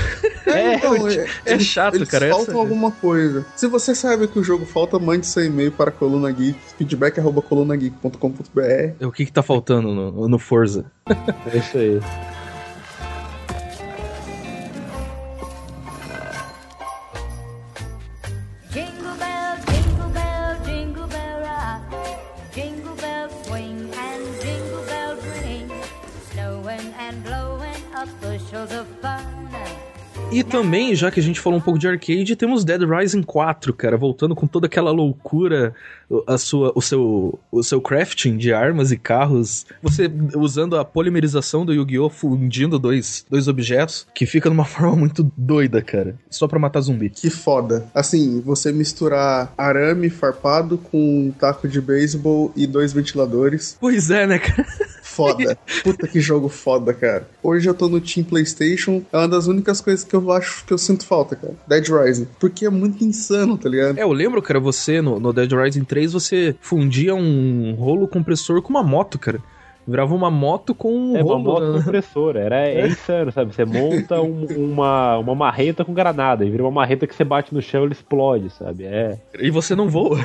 [0.47, 3.45] É, então, é eles- chato, eles cara, Faltam essa- alguma coisa.
[3.57, 7.19] Se você sabe que o jogo falta, mande seu e-mail para a Coluna Geek, feedback
[7.19, 9.05] arroba colunageek.com.br.
[9.05, 10.85] O que que tá faltando no, no Forza?
[11.53, 12.01] É isso aí.
[30.31, 33.73] E também, já que a gente falou um pouco de arcade, temos Dead Rising 4,
[33.73, 35.75] cara, voltando com toda aquela loucura,
[36.09, 40.85] o- a sua, o, seu, o seu crafting de armas e carros, você usando a
[40.85, 42.11] polimerização do Yu-Gi-Oh!
[42.11, 47.09] fundindo dois, dois objetos, que fica numa forma muito doida, cara, só pra matar zumbi.
[47.09, 47.87] Que foda.
[47.95, 53.79] Assim, você misturar arame farpado com um taco de beisebol e dois ventiladores.
[53.81, 54.67] Pois é, né, cara?
[55.19, 55.59] Foda.
[55.83, 57.29] Puta que jogo foda, cara.
[57.43, 59.03] Hoje eu tô no Team PlayStation.
[59.13, 61.55] É uma das únicas coisas que eu acho que eu sinto falta, cara.
[61.67, 62.29] Dead Rising.
[62.39, 63.99] Porque é muito insano, tá ligado?
[63.99, 68.63] É, eu lembro, cara, você no, no Dead Rising 3, você fundia um rolo compressor
[68.63, 69.43] com uma moto, cara.
[69.89, 71.45] Virava uma moto com um É uma rolo.
[71.45, 71.83] moto né?
[71.83, 73.55] compressora, era, é insano, sabe?
[73.55, 77.55] Você monta um- uma, uma marreta com granada, e vira uma marreta que você bate
[77.55, 78.85] no chão e ele explode, sabe?
[78.85, 79.19] É.
[79.41, 80.19] E você não voa.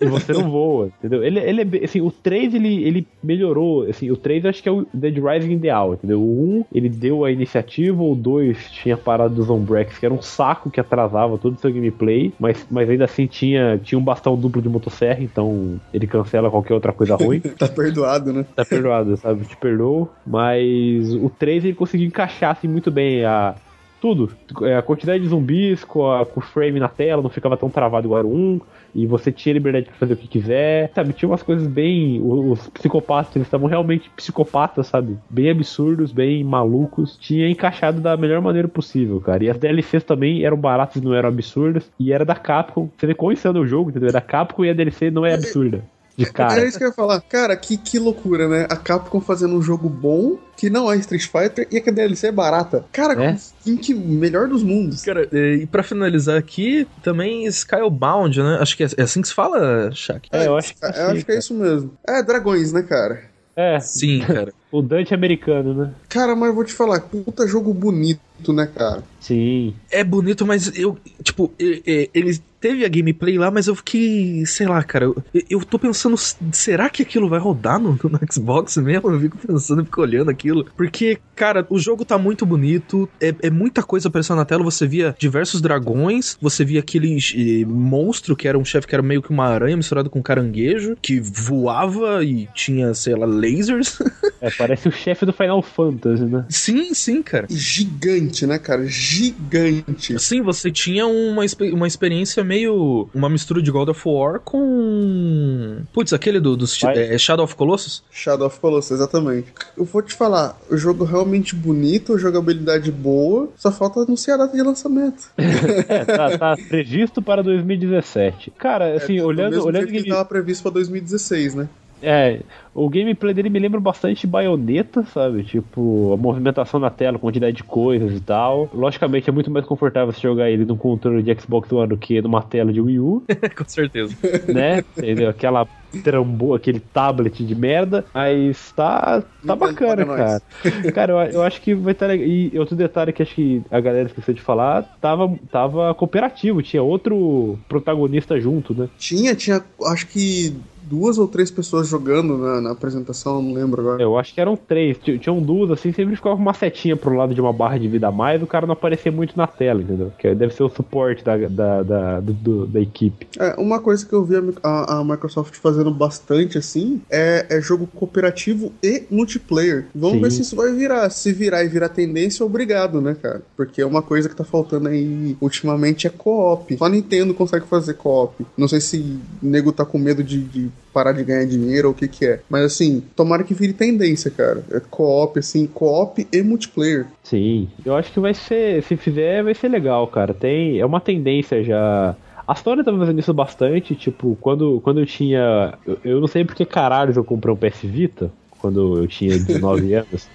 [0.00, 1.22] E você não voa, entendeu?
[1.24, 4.68] Ele, ele é, assim, o 3 ele, ele melhorou, assim, o 3 eu acho que
[4.68, 6.20] é o Dead Rising ideal, entendeu?
[6.20, 10.22] O 1 ele deu a iniciativa, o 2 tinha parado dos Ombrex, que era um
[10.22, 14.36] saco que atrasava todo o seu gameplay, mas, mas ainda assim tinha, tinha um bastão
[14.36, 17.40] duplo de motosserra, então ele cancela qualquer outra coisa ruim.
[17.58, 18.46] Tá perdoado, né?
[18.56, 19.44] tá perdoado, sabe?
[19.44, 20.10] Te perdoou.
[20.26, 23.54] Mas o 3 ele conseguiu encaixar assim, muito bem a.
[24.00, 24.30] Tudo.
[24.62, 27.68] É, A quantidade de zumbis com, a- com o frame na tela não ficava tão
[27.68, 28.60] travado igual era o 1.
[28.94, 30.90] E você tinha liberdade pra fazer o que quiser.
[30.94, 32.18] Sabe, tinha umas coisas bem.
[32.24, 35.18] Os, psicopatas, eles estavam realmente psicopatas, sabe?
[35.28, 37.14] Bem absurdos, bem malucos.
[37.20, 39.44] Tinha encaixado da melhor maneira possível, cara.
[39.44, 41.88] E as DLCs também eram baratas, não eram absurdas.
[42.00, 42.88] E era da Capcom.
[42.96, 44.08] Você vê quão insano é o jogo, entendeu?
[44.08, 45.84] É da Capcom e a DLC não é absurda.
[46.26, 46.54] De cara.
[46.54, 47.20] Era isso que eu ia falar.
[47.22, 48.66] Cara, que, que loucura, né?
[48.70, 52.32] A Capcom fazendo um jogo bom, que não é Street Fighter, e a DLC é
[52.32, 52.84] barata.
[52.92, 53.36] Cara, É.
[53.66, 55.02] em que melhor dos mundos.
[55.02, 58.58] Cara, é, e pra finalizar aqui, também Skybound, né?
[58.60, 60.28] Acho que é é assim que se fala, Shaq?
[60.32, 61.92] É, eu acho que, Eu sim, acho que é isso mesmo.
[62.06, 63.22] É, dragões, né, cara?
[63.56, 64.52] É, Sim, cara.
[64.70, 65.94] O Dante americano, né?
[66.08, 69.02] Cara, mas eu vou te falar, puta jogo bonito, né, cara?
[69.20, 69.74] Sim.
[69.90, 74.82] É bonito, mas eu, tipo, ele teve a gameplay lá, mas eu fiquei, sei lá,
[74.82, 76.16] cara, eu, eu tô pensando,
[76.52, 79.10] será que aquilo vai rodar no, no Xbox mesmo?
[79.10, 80.66] Eu fico pensando, fico olhando aquilo.
[80.76, 84.86] Porque, cara, o jogo tá muito bonito, é, é muita coisa aparecendo na tela, você
[84.86, 89.22] via diversos dragões, você via aquele eh, monstro que era um chefe que era meio
[89.22, 93.98] que uma aranha misturado com caranguejo, que voava e tinha, sei lá, lasers.
[94.40, 96.44] É, Parece o chefe do Final Fantasy, né?
[96.48, 97.46] Sim, sim, cara.
[97.48, 98.84] Gigante, né, cara?
[98.86, 100.18] Gigante.
[100.18, 101.42] Sim, você tinha uma,
[101.72, 103.08] uma experiência meio.
[103.14, 105.82] Uma mistura de God of War com.
[105.92, 106.96] Putz, aquele do, dos Vai.
[106.98, 108.02] é, Shadow of Colossus?
[108.10, 109.48] Shadow of Colossus, exatamente.
[109.76, 114.56] Eu vou te falar, o jogo realmente bonito, jogabilidade boa, só falta anunciar a data
[114.56, 115.30] de lançamento.
[115.88, 118.52] É, tá, tá previsto para 2017.
[118.58, 121.68] Cara, assim, Do olhando, mesmo olhando jeito que ele- estava previsto pra 2016, né?
[122.02, 122.40] É,
[122.74, 125.42] o gameplay dele me lembra bastante baioneta, sabe?
[125.42, 128.68] Tipo, a movimentação na tela, quantidade de coisas e tal.
[128.72, 132.20] Logicamente é muito mais confortável você jogar ele num controle de Xbox One do que
[132.22, 133.22] numa tela de Wii U,
[133.56, 134.16] com certeza.
[134.52, 134.84] né?
[134.96, 135.28] Entendeu?
[135.28, 135.66] Aquela
[136.02, 138.04] trambo, aquele tablet de merda.
[138.14, 140.42] Mas tá, tá bacana, cara.
[140.94, 142.26] Cara, eu, eu acho que vai estar legal.
[142.26, 146.82] E outro detalhe que acho que a galera esqueceu de falar, tava, tava cooperativo, tinha
[146.82, 148.88] outro protagonista junto, né?
[148.98, 150.54] Tinha, tinha, acho que
[150.90, 154.02] duas ou três pessoas jogando na, na apresentação, não lembro agora.
[154.02, 154.98] Eu acho que eram três.
[154.98, 158.08] Ti- Tinham duas, assim, sempre ficava uma setinha pro lado de uma barra de vida
[158.08, 160.12] a mais, o cara não aparecia muito na tela, entendeu?
[160.18, 163.28] Que deve ser o suporte da, da, da, do- da equipe.
[163.38, 167.86] É, uma coisa que eu vi a- a Microsoft fazendo bastante assim é, é jogo
[167.86, 169.86] cooperativo e multiplayer.
[169.94, 170.22] Vamos Sim.
[170.22, 171.08] ver se isso vai virar.
[171.10, 173.42] Se virar e virar tendência, obrigado, né, cara?
[173.56, 176.76] Porque é uma coisa que tá faltando aí ultimamente é co-op.
[176.76, 178.44] Só a Nintendo consegue fazer co-op.
[178.56, 178.98] Não sei se
[179.42, 182.26] o nego tá com medo de, de parar de ganhar dinheiro ou o que que
[182.26, 182.40] é.
[182.48, 184.64] Mas assim, tomara que vire tendência, cara.
[184.70, 187.06] É co-op, assim, co-op e multiplayer.
[187.22, 190.34] Sim, eu acho que vai ser, se fizer, vai ser legal, cara.
[190.34, 192.14] Tem, é uma tendência já.
[192.46, 195.74] A Sony tá fazendo isso bastante, tipo, quando, quando eu tinha.
[195.86, 199.94] Eu, eu não sei porque caralho eu comprei um PS Vita, quando eu tinha 19
[199.94, 200.28] anos,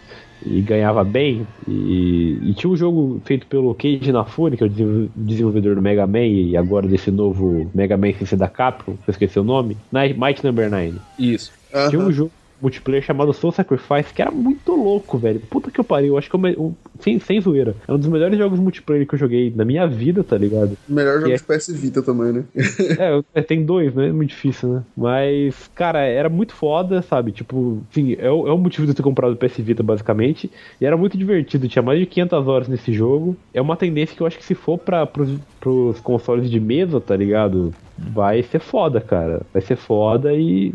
[0.45, 1.45] e ganhava bem.
[1.67, 5.81] E, e tinha um jogo feito pelo Keiji Inafune, que é o desenvol- desenvolvedor do
[5.81, 9.39] Mega Man, e agora desse novo Mega Man sem ser da Capcom, que eu esqueci
[9.39, 10.93] o nome, Night- Might Number 9.
[11.17, 11.51] Isso.
[11.89, 12.07] Tinha Aham.
[12.07, 15.39] um jogo multiplayer chamado Soul Sacrifice que era muito louco, velho.
[15.49, 16.13] Puta que eu pariu.
[16.13, 17.75] Eu acho que é um, sem, sem zoeira.
[17.87, 20.77] É um dos melhores jogos multiplayer que eu joguei na minha vida, tá ligado?
[20.87, 22.43] Melhor jogo é- de PS Vita também, né?
[22.99, 24.07] é, é, tem dois, né?
[24.07, 24.83] É muito difícil, né?
[24.95, 27.31] Mas, cara, era muito foda, sabe?
[27.31, 30.49] Tipo, enfim, é, o- é o motivo de eu ter comprado o PS Vita, basicamente.
[30.79, 31.67] E era muito divertido.
[31.67, 33.35] Tinha mais de 500 horas nesse jogo.
[33.53, 36.99] É uma tendência que eu acho que se for pra, pros, pros consoles de mesa,
[37.01, 37.73] tá ligado?
[37.97, 39.41] Vai ser foda, cara.
[39.53, 40.73] Vai ser foda e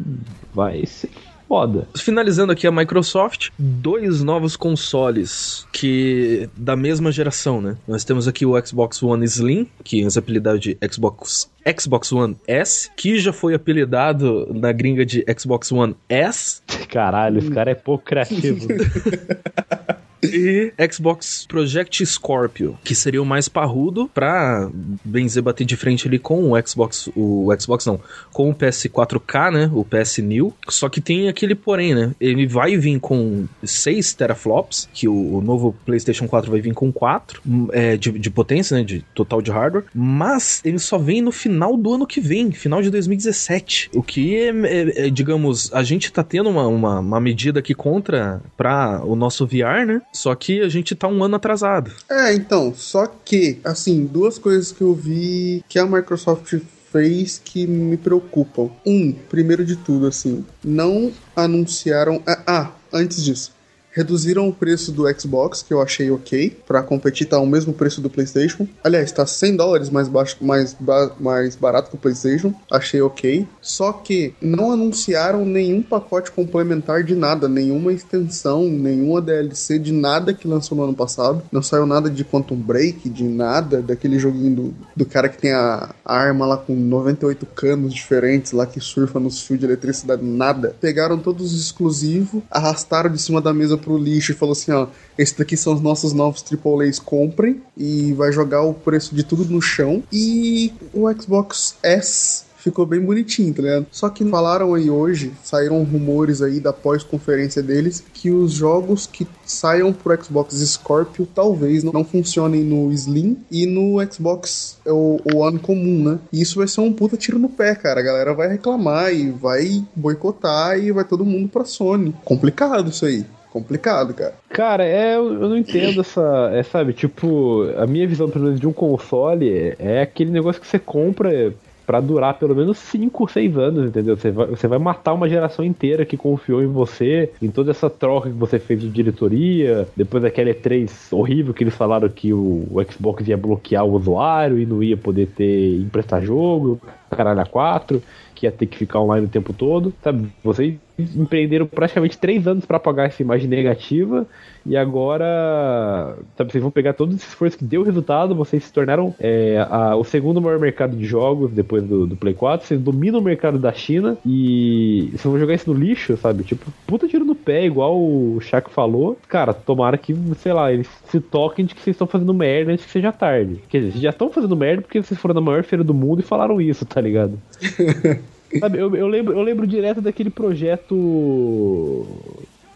[0.54, 1.10] vai ser
[1.50, 1.88] foda.
[1.96, 7.76] Finalizando aqui a Microsoft, dois novos consoles que da mesma geração, né?
[7.88, 12.88] Nós temos aqui o Xbox One Slim, que é apelidado de Xbox Xbox One S,
[12.96, 18.04] que já foi apelidado na gringa de Xbox One S, Caralho, esse cara é pouco
[18.04, 18.68] criativo.
[20.22, 24.70] e Xbox Project Scorpio, que seria o mais parrudo pra
[25.04, 28.00] bem dizer bater de frente ali com o Xbox, o Xbox não,
[28.32, 30.54] com o PS4K, né, o PS New.
[30.68, 35.40] Só que tem aquele porém, né, ele vai vir com 6 teraflops, que o, o
[35.40, 39.40] novo PlayStation 4 vai vir com 4 hum, é, de, de potência, né, de total
[39.40, 43.90] de hardware, mas ele só vem no final do ano que vem, final de 2017.
[43.94, 47.74] O que é, é, é, digamos, a gente tá tendo uma, uma, uma medida aqui
[47.74, 50.02] contra pra o nosso VR, né?
[50.12, 51.92] Só que a gente tá um ano atrasado.
[52.10, 56.54] É, então, só que, assim, duas coisas que eu vi que a Microsoft
[56.90, 58.70] fez que me preocupam.
[58.84, 62.22] Um, primeiro de tudo, assim, não anunciaram.
[62.26, 63.52] Ah, ah, antes disso.
[63.92, 68.00] Reduziram o preço do Xbox, que eu achei ok, pra competir tá o mesmo preço
[68.00, 68.66] do PlayStation.
[68.84, 72.54] Aliás, tá 100 dólares mais baixo, mais, ba- mais barato que o PlayStation.
[72.70, 73.46] Achei ok.
[73.60, 80.32] Só que não anunciaram nenhum pacote complementar de nada, nenhuma extensão, nenhuma DLC de nada
[80.32, 81.42] que lançou no ano passado.
[81.50, 85.52] Não saiu nada de Quantum Break, de nada, daquele joguinho do, do cara que tem
[85.52, 90.22] a, a arma lá com 98 canos diferentes, lá que surfa nos fios de eletricidade,
[90.24, 90.76] nada.
[90.80, 94.86] Pegaram todos os exclusivos, arrastaram de cima da mesa pro lixo e falou assim: ó,
[95.18, 97.60] esses daqui são os nossos novos AAAs, comprem.
[97.76, 100.02] E vai jogar o preço de tudo no chão.
[100.12, 103.86] E o Xbox S ficou bem bonitinho, tá ligado?
[103.90, 109.26] Só que falaram aí hoje, saíram rumores aí da pós-conferência deles, que os jogos que
[109.44, 115.38] saiam pro Xbox Scorpio talvez não, funcionem no Slim e no Xbox é o, o
[115.38, 116.18] One comum, né?
[116.32, 118.00] E isso vai ser um puta tiro no pé, cara.
[118.00, 122.14] A galera vai reclamar e vai boicotar e vai todo mundo pra Sony.
[122.24, 123.24] Complicado isso aí.
[123.50, 124.34] Complicado, cara.
[124.48, 126.50] Cara, é, eu, eu não entendo essa.
[126.52, 130.66] É, sabe, tipo, a minha visão, pelo menos, de um console é, aquele negócio que
[130.66, 131.52] você compra
[131.90, 134.16] pra durar pelo menos 5, 6 anos, entendeu?
[134.16, 137.90] Você vai, você vai matar uma geração inteira que confiou em você, em toda essa
[137.90, 142.64] troca que você fez de diretoria, depois daquela E3 horrível que eles falaram que o,
[142.70, 147.44] o Xbox ia bloquear o usuário e não ia poder ter emprestar jogo, caralho a
[147.46, 148.00] 4,
[148.40, 150.32] que ia ter que ficar online o tempo todo, sabe?
[150.42, 154.26] Você empreenderam praticamente três anos pra pagar essa imagem negativa
[154.66, 159.14] e agora, sabe, vocês vão pegar todo esse esforço que deu resultado, vocês se tornaram
[159.18, 163.20] é, a- o segundo maior mercado de jogos depois do, do Play 4, vocês dominam
[163.20, 166.44] o mercado da China e vocês vão jogar isso no lixo, sabe?
[166.44, 169.16] Tipo, puta tiro no pé, igual o Shaq falou.
[169.28, 172.84] Cara, tomara que, sei lá, eles se toquem de que vocês estão fazendo merda antes
[172.84, 173.60] que seja tarde.
[173.68, 176.20] Quer dizer, vocês já estão fazendo merda porque vocês foram na maior feira do mundo
[176.20, 177.38] e falaram isso, tá ligado?
[178.58, 182.04] Sabe, eu, eu lembro, eu lembro direto daquele projeto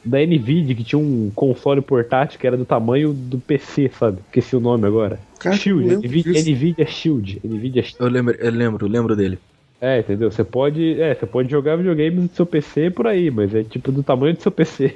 [0.04, 4.18] da Nvidia que tinha um console portátil que era do tamanho do PC, sabe?
[4.26, 5.18] Esqueci o nome agora.
[5.38, 6.40] Cara, Shield, Nvidia.
[6.42, 7.40] Nvidia Shield.
[7.44, 7.96] Nvidia Shield.
[8.00, 9.38] Eu lembro, eu lembro, lembro dele.
[9.80, 10.30] É, entendeu?
[10.30, 13.92] Você pode, é, você pode jogar videogames do seu PC por aí, mas é tipo
[13.92, 14.94] do tamanho do seu PC.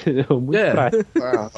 [0.00, 0.26] Entendeu?
[0.40, 0.70] Muito É.
[0.70, 1.04] prático.
[1.20, 1.50] Ah,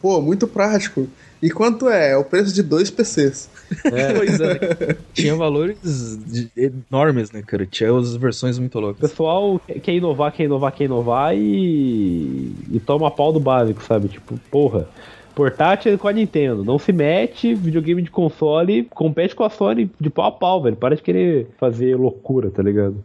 [0.00, 1.06] pô, muito prático.
[1.42, 2.12] E quanto é?
[2.12, 3.50] É o preço de dois PCs.
[4.16, 4.96] Pois é.
[5.12, 5.76] Tinha valores
[6.24, 7.66] de- enormes, né, cara?
[7.66, 9.10] Tinha as versões muito O loucas.
[9.10, 12.52] pessoal quer inovar, quer inovar, quer inovar e.
[12.72, 14.08] e toma pau do básico, sabe?
[14.08, 14.88] Tipo, porra.
[15.34, 19.90] Portátil é com a Nintendo, não se mete, videogame de console, compete com a Sony
[20.00, 20.76] de pau a pau, velho.
[20.76, 23.04] Para de querer fazer loucura, tá ligado?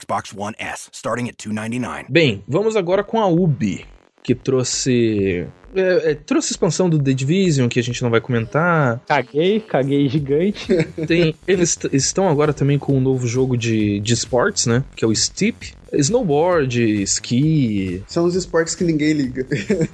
[0.00, 2.04] Xbox One S, starting at $299.
[2.10, 3.86] Bem, vamos agora com a Ubi,
[4.28, 5.46] que trouxe.
[5.74, 9.00] é, é, trouxe expansão do The Division, que a gente não vai comentar.
[9.08, 10.66] Caguei, caguei gigante.
[11.08, 14.84] Tem, eles estão agora também com um novo jogo de, de esportes, né?
[14.94, 15.72] Que é o Steep.
[15.90, 18.02] Snowboard, esqui.
[18.06, 19.46] São os esportes que ninguém liga.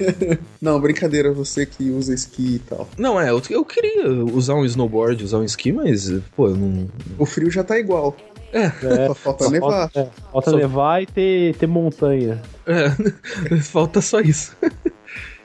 [0.60, 2.88] Não, brincadeira, você que usa esqui e tal.
[2.98, 6.88] Não, é, eu, eu queria usar um snowboard, usar um esqui, mas, pô, eu não.
[7.16, 8.16] O frio já tá igual.
[8.54, 9.70] É, Só falta Só nevar.
[9.70, 12.40] Falta, é, falta Só- levar e ter, ter montanha.
[12.66, 14.56] é falta só isso.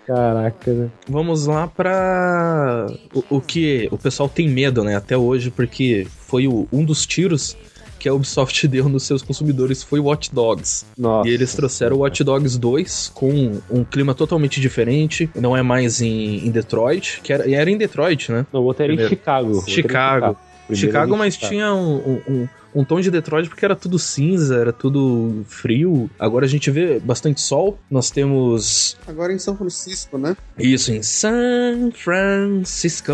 [0.06, 0.90] Caraca, né?
[1.08, 6.48] Vamos lá pra o, o que o pessoal tem medo, né, até hoje, porque foi
[6.48, 7.56] o- um dos tiros
[8.00, 10.86] que a Ubisoft deu nos seus consumidores foi Watch Dogs.
[10.98, 11.28] Nossa.
[11.30, 16.02] E eles trouxeram o Watch Dogs 2 com um clima totalmente diferente, não é mais
[16.02, 18.46] em, em Detroit, que era, era em Detroit, né?
[18.52, 19.16] Não, o outro era em Primeiro.
[19.16, 19.64] Chicago.
[19.68, 20.20] Em Chicago.
[20.36, 21.52] Primeiro Chicago, mas Chicago.
[21.52, 26.10] tinha um, um- um, um tom de Detroit porque era tudo cinza, era tudo frio.
[26.20, 27.78] Agora a gente vê bastante sol.
[27.90, 30.36] Nós temos Agora em São Francisco, né?
[30.58, 33.14] isso em San Francisco.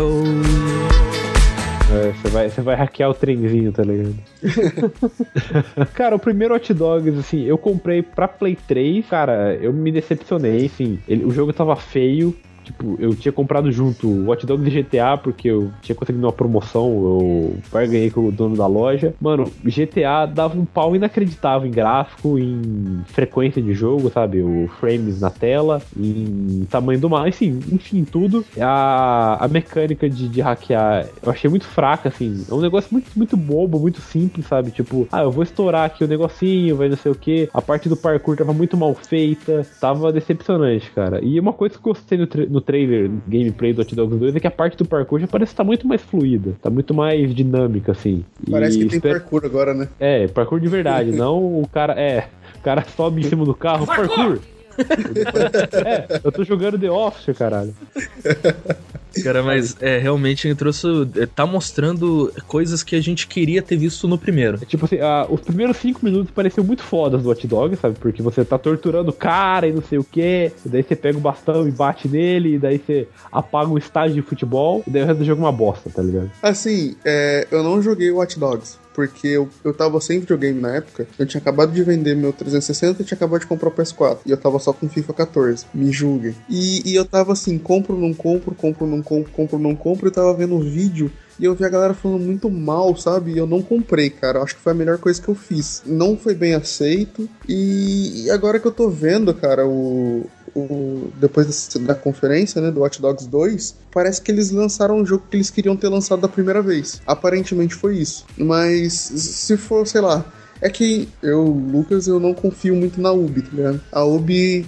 [1.88, 4.16] É, você vai, você vai hackear o trenzinho, tá ligado?
[5.94, 10.66] cara, o primeiro Hot Dogs, assim, eu comprei pra Play 3, cara, eu me decepcionei,
[10.66, 12.36] assim, ele- o jogo tava feio.
[12.66, 16.32] Tipo, eu tinha comprado junto o Hot Dogs e GTA porque eu tinha conseguido uma
[16.32, 19.14] promoção, eu barganhei com o dono da loja.
[19.20, 24.42] Mano, GTA dava um pau inacreditável em gráfico, em frequência de jogo, sabe?
[24.42, 28.44] O frames na tela, em tamanho do mapa, assim, enfim, tudo.
[28.60, 32.44] A, a mecânica de, de hackear eu achei muito fraca, assim.
[32.50, 34.72] É um negócio muito, muito bobo, muito simples, sabe?
[34.72, 37.48] Tipo, ah, eu vou estourar aqui o negocinho, vai não sei o que.
[37.54, 41.24] A parte do parkour tava muito mal feita, tava decepcionante, cara.
[41.24, 44.40] E uma coisa que eu gostei no, no trailer gameplay do Hot Dogs 2 é
[44.40, 47.92] que a parte do parkour já parece estar muito mais fluida, tá muito mais dinâmica,
[47.92, 48.24] assim.
[48.50, 49.88] Parece E que tem espero- parkour agora, né?
[50.00, 51.92] é, parkour de verdade, não o cara.
[52.00, 54.38] É, o cara sobe em cima do carro, parkour!
[55.84, 57.74] é, eu tô jogando The Office, caralho.
[59.22, 60.86] Cara, mas é, realmente ele trouxe.
[61.16, 64.58] é, Tá mostrando coisas que a gente queria ter visto no primeiro.
[64.66, 67.96] Tipo assim, ah, os primeiros cinco minutos pareciam muito fodas do Hot Dog, sabe?
[67.98, 71.18] Porque você tá torturando o cara e não sei o que, e daí você pega
[71.18, 75.02] o bastão e bate nele, e daí você apaga um estágio de futebol, e daí
[75.02, 76.30] o resto do jogo é uma bosta, tá ligado?
[76.42, 78.78] Assim, é, eu não joguei Watch Dogs.
[78.96, 81.06] Porque eu, eu tava sem videogame na época.
[81.18, 84.20] Eu tinha acabado de vender meu 360 e tinha acabado de comprar o PS4.
[84.24, 85.66] E eu tava só com FIFA 14.
[85.74, 86.34] Me julguem.
[86.48, 90.06] E, e eu tava assim, compro, não compro, compro, não compro, compro, não compro.
[90.08, 93.32] Eu tava vendo o vídeo e eu vi a galera falando muito mal, sabe?
[93.32, 94.42] E eu não comprei, cara.
[94.42, 95.82] Acho que foi a melhor coisa que eu fiz.
[95.84, 97.28] Não foi bem aceito.
[97.46, 102.70] E, e agora que eu tô vendo, cara, o, o- depois desse- da conferência, né,
[102.70, 106.20] do Watch Dogs 2, parece que eles lançaram um jogo que eles queriam ter lançado
[106.22, 107.00] da primeira vez.
[107.06, 108.24] Aparentemente foi isso.
[108.38, 110.24] Mas se for, sei lá,
[110.60, 113.80] é que eu, Lucas, eu não confio muito na Ubi, tá ligado?
[113.92, 114.66] A Ubi,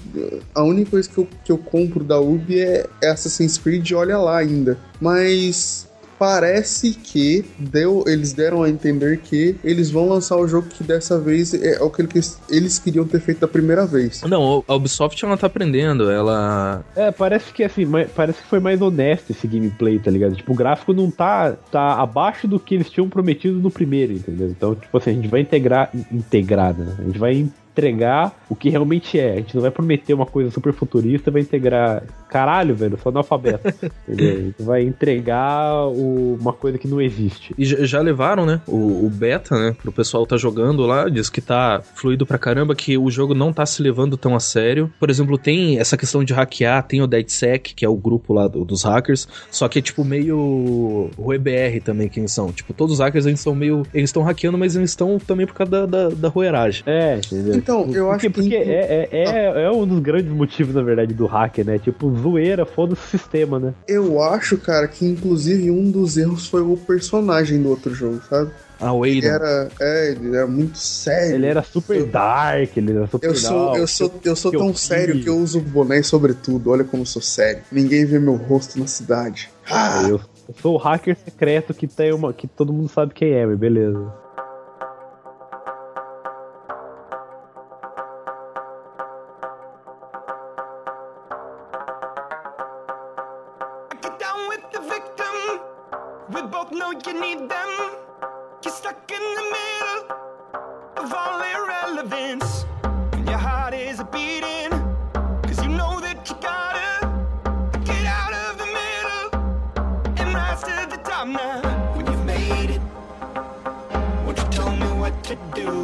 [0.55, 4.18] a única coisa que eu, que eu compro da Ubi é, é Assassin's Creed, olha
[4.18, 4.77] lá ainda.
[5.01, 5.88] Mas
[6.18, 11.18] parece que deu, eles deram a entender que eles vão lançar o jogo que dessa
[11.18, 14.22] vez é o que eles, queriam ter feito da primeira vez.
[14.22, 16.85] Não, a Ubisoft ela tá aprendendo, ela.
[16.96, 20.35] É, parece que assim, parece que foi mais honesto esse gameplay, tá ligado?
[20.35, 24.48] Tipo, o gráfico não tá, tá abaixo do que eles tinham prometido no primeiro, entendeu?
[24.48, 26.94] Então, tipo assim, a gente vai integrar, in- integrar, né?
[26.98, 27.46] A gente vai
[27.79, 29.33] entregar o que realmente é.
[29.33, 32.03] A gente não vai prometer uma coisa super futurista, vai integrar.
[32.29, 33.69] Caralho, velho, sou analfabeto.
[34.07, 34.52] entendeu?
[34.59, 37.55] Vai entregar o- uma coisa que não existe.
[37.57, 38.61] E já levaram, né?
[38.67, 39.75] O, o beta, né?
[39.81, 41.09] Pro pessoal tá jogando lá.
[41.09, 44.40] Diz que tá fluido pra caramba, que o jogo não tá se levando tão a
[44.40, 44.92] sério.
[44.98, 48.48] Por exemplo, tem essa questão de hackear, tem o DeadSec, que é o grupo lá
[48.48, 49.29] do- dos hackers.
[49.50, 51.11] Só que é tipo meio.
[51.17, 52.52] O EBR também, que eles são.
[52.52, 53.83] Tipo, todos os hackers eles são meio.
[53.94, 56.83] Eles estão hackeando, mas eles estão também por causa da, da, da roeragem.
[56.87, 57.55] É, entendeu?
[57.69, 60.83] Então, eu porque, acho que- Porque é, é, é, é um dos grandes motivos, na
[60.83, 61.79] verdade, do hacker, né?
[61.79, 63.75] Tipo, zoeira, foda-se o sistema, né?
[63.87, 68.50] Eu acho, cara, que inclusive um dos erros foi o personagem do outro jogo, sabe?
[68.81, 69.19] A Wade.
[69.19, 71.35] Ele era, é, ele era muito sério.
[71.35, 74.58] Ele era super dark, ele era super Eu sou, dark, eu sou, eu sou eu
[74.60, 74.81] tão fiz.
[74.81, 76.71] sério que eu uso boné sobretudo.
[76.71, 77.62] Olha como eu sou sério.
[77.73, 79.50] Ninguém vê meu rosto na cidade.
[79.69, 82.33] Ah, Eu, eu sou o hacker secreto que tem uma.
[82.33, 84.00] que todo mundo sabe quem é, beleza.
[96.41, 97.71] We both know you need them.
[98.63, 100.03] You're stuck in the middle
[100.97, 102.65] of all irrelevance.
[103.13, 104.71] And your heart is beating.
[105.43, 107.11] Cause you know that you gotta
[107.85, 111.61] get out of the middle and rise to the top now.
[111.97, 112.83] When you've made it,
[114.25, 115.77] won't you tell me what to do?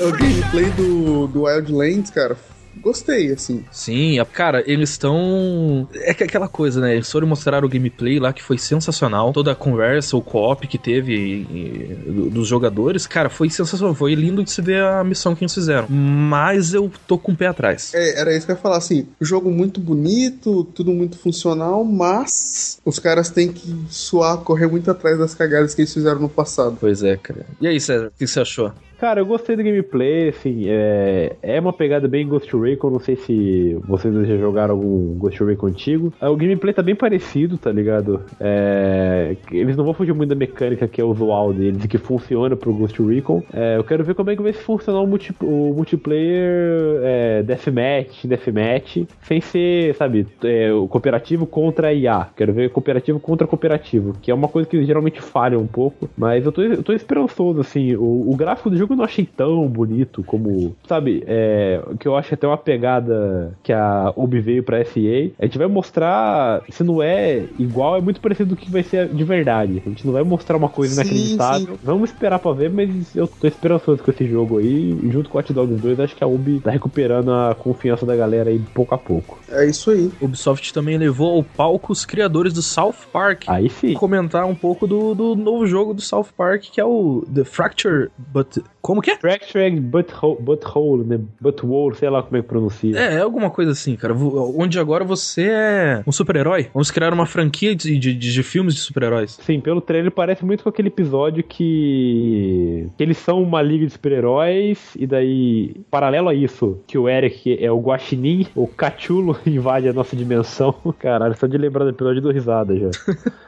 [0.00, 2.36] O gameplay do, do Wildlands, cara,
[2.80, 3.64] gostei, assim.
[3.72, 5.88] Sim, a- cara, eles estão.
[5.94, 6.94] É que aquela coisa, né?
[6.94, 9.32] Eles foram mostrar o gameplay lá que foi sensacional.
[9.32, 11.12] Toda a conversa, o co-op que teve
[11.50, 13.94] e- do- dos jogadores, cara, foi sensacional.
[13.96, 15.88] Foi lindo de se ver a missão que eles fizeram.
[15.88, 17.92] Mas eu tô com o pé atrás.
[17.94, 22.78] É, era isso que eu ia falar, assim, jogo muito bonito, tudo muito funcional, mas
[22.84, 26.76] os caras têm que suar, correr muito atrás das cagadas que eles fizeram no passado.
[26.80, 27.44] Pois é, cara.
[27.60, 28.72] E aí, César, o que você achou?
[28.98, 33.14] Cara, eu gostei do gameplay, assim, é, é uma pegada bem Ghost Recon, não sei
[33.14, 36.12] se vocês já jogaram algum Ghost Recon antigo.
[36.20, 38.20] Ah, O gameplay tá bem parecido, tá ligado?
[38.40, 42.56] É, eles não vão fugir muito da mecânica que é usual deles e que funciona
[42.56, 43.40] pro Ghost Recon.
[43.52, 48.24] É, eu quero ver como é que vai funcionar o, multi, o multiplayer é, Deathmatch,
[48.24, 52.30] Deathmatch, sem ser, sabe, é, o cooperativo contra IA.
[52.36, 56.44] Quero ver cooperativo contra cooperativo, que é uma coisa que geralmente falha um pouco, mas
[56.44, 59.66] eu tô, eu tô esperançoso, assim, o, o gráfico do jogo eu não achei tão
[59.68, 64.84] bonito como, sabe, é, que eu acho até uma pegada que a Ubi veio pra
[64.84, 65.30] SEA.
[65.38, 69.08] A gente vai mostrar, se não é igual, é muito parecido do que vai ser
[69.08, 69.82] de verdade.
[69.84, 71.74] A gente não vai mostrar uma coisa Sim, inacreditável.
[71.74, 71.80] sim.
[71.82, 74.98] Vamos esperar pra ver, mas eu tô esperançoso com esse jogo aí.
[75.10, 78.16] Junto com o Hot Dogs 2, acho que a Ubi tá recuperando a confiança da
[78.16, 79.38] galera aí pouco a pouco.
[79.50, 80.10] É isso aí.
[80.20, 83.44] Ubisoft também levou ao palco os criadores do South Park.
[83.46, 83.94] Aí sim.
[83.94, 88.08] Comentar um pouco do, do novo jogo do South Park, que é o The Fracture,
[88.32, 88.58] but.
[88.80, 89.16] Como que é?
[89.16, 91.20] Fractured Butthole, butthole, né?
[91.40, 92.98] Butthole, sei lá como é que pronuncia.
[92.98, 94.14] É, é alguma coisa assim, cara.
[94.14, 96.68] Onde agora você é um super-herói.
[96.72, 99.38] Vamos criar uma franquia de, de, de filmes de super-heróis.
[99.42, 102.88] Sim, pelo trailer parece muito com aquele episódio que...
[102.96, 107.62] que eles são uma liga de super-heróis e daí, paralelo a isso, que o Eric
[107.62, 110.74] é o Guaxinim, o Cachulo invade a nossa dimensão.
[110.98, 112.90] Caralho, só de lembrar do episódio dou risada já.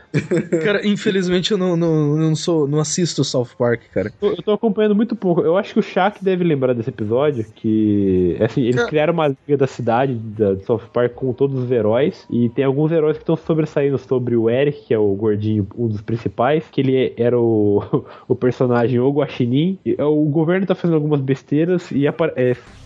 [0.63, 4.13] Cara, infelizmente eu não, não, não sou, não assisto South Park, cara.
[4.21, 5.41] Eu, eu tô acompanhando muito pouco.
[5.43, 9.29] Eu acho que o Shaq deve lembrar desse episódio, que assim, eles Cara- criaram uma
[9.29, 13.17] liga da cidade da de South Park com todos os heróis e tem alguns heróis
[13.17, 17.13] que estão sobressaindo sobre o Eric, que é o gordinho, um dos principais, que ele
[17.17, 19.79] era o, o personagem o Guaxinim.
[19.87, 22.13] É, O governo tá fazendo algumas besteiras e é,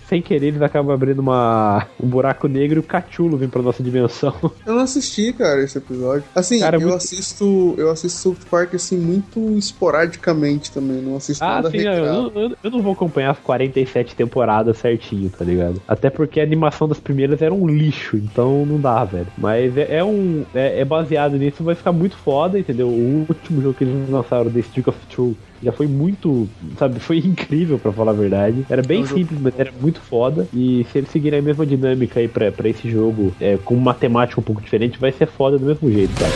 [0.09, 3.83] sem querer eles acabam abrindo uma, um buraco negro e o Cachulo vem pra nossa
[3.83, 4.35] dimensão.
[4.67, 6.25] Eu não assisti, cara, esse episódio.
[6.35, 7.75] Assim, Cara, eu muito- assisto.
[7.77, 11.01] Eu assisto South Park assim muito esporadicamente também.
[11.01, 11.93] Não assisto Ah, nada sim, eu,
[12.35, 15.81] eu, eu não vou acompanhar as 47 temporadas certinho, tá ligado?
[15.87, 19.27] Até porque a animação das primeiras era um lixo, então não dá, velho.
[19.39, 20.45] Mas é, é um.
[20.55, 22.89] É, é baseado nisso, vai ficar muito foda, entendeu?
[22.89, 26.49] O último jogo que eles lançaram, The Stick of Truth, já foi muito,
[26.79, 28.67] sabe, foi incrível pra falar a verdade.
[28.69, 30.47] Era bem É um jogo simples, mas era muito foda.
[30.53, 33.95] E se eles seguirem a mesma dinâmica aí pra, pra esse jogo, é, com uma
[33.95, 36.33] temática um pouco diferente, vai ser foda do mesmo jeito, cara.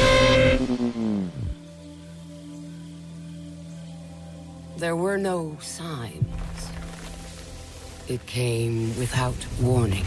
[4.79, 6.71] There were no signs.
[8.09, 10.05] It came without warning.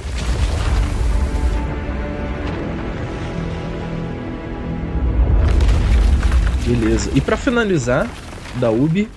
[6.66, 7.12] Beleza.
[7.14, 8.08] E pra finalizar,
[8.56, 9.10] da Ubi,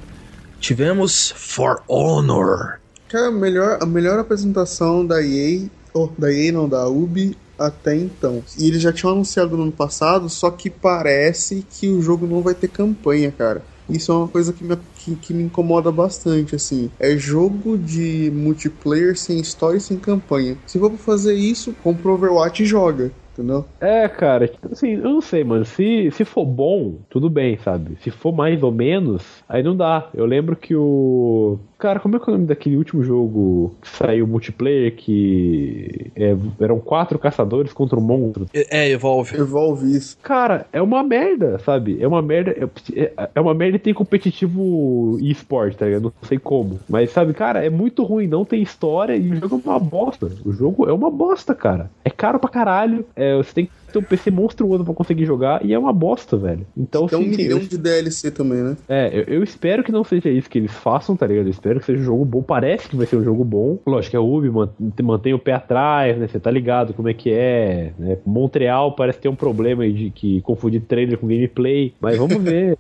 [0.60, 2.80] tivemos For Honor.
[3.12, 7.96] é a melhor, a melhor apresentação da EA, ou da EA não, da Ubi até
[7.96, 8.42] então.
[8.58, 12.42] E eles já tinham anunciado no ano passado, só que parece que o jogo não
[12.42, 13.62] vai ter campanha, cara.
[13.88, 16.90] Isso é uma coisa que me, que, que me incomoda bastante, assim.
[16.98, 20.56] É jogo de multiplayer sem história e sem campanha.
[20.66, 23.12] Se for fazer isso, compra Overwatch e joga.
[23.34, 23.66] Entendeu?
[23.80, 25.64] É, cara, assim, eu não sei, mano.
[25.64, 27.96] Se, se for bom, tudo bem, sabe?
[28.00, 30.08] Se for mais ou menos, aí não dá.
[30.14, 31.58] Eu lembro que o.
[31.78, 36.36] Cara, como é que é o nome daquele último jogo que saiu multiplayer que é,
[36.60, 38.46] eram quatro caçadores contra um monstro?
[38.52, 39.36] É, Evolve.
[39.36, 40.16] Evolve isso.
[40.22, 41.98] Cara, é uma merda, sabe?
[42.00, 42.54] É uma merda.
[42.94, 46.04] É, é uma merda e tem competitivo e-sport, tá ligado?
[46.04, 46.78] Não sei como.
[46.88, 50.30] Mas, sabe, cara, é muito ruim, não tem história e o jogo é uma bosta.
[50.44, 51.90] O jogo é uma bosta, cara.
[52.04, 53.04] É caro pra caralho.
[53.16, 56.36] É, você tem que ter um PC monstruoso pra conseguir jogar e é uma bosta,
[56.36, 56.66] velho.
[56.76, 58.76] Então, Tem um milhão de DLC também, né?
[58.88, 61.48] é, eu, eu espero que não seja isso que eles façam, tá ligado?
[61.64, 62.42] Espero que seja um jogo bom.
[62.42, 63.78] Parece que vai ser um jogo bom.
[63.86, 64.68] Lógico que a Ubi man-
[65.02, 66.26] mantém o pé atrás, né?
[66.28, 67.92] Você tá ligado como é que é.
[67.98, 68.18] Né?
[68.26, 71.94] Montreal parece ter um problema aí de que confundir trailer com gameplay.
[71.98, 72.76] Mas vamos ver.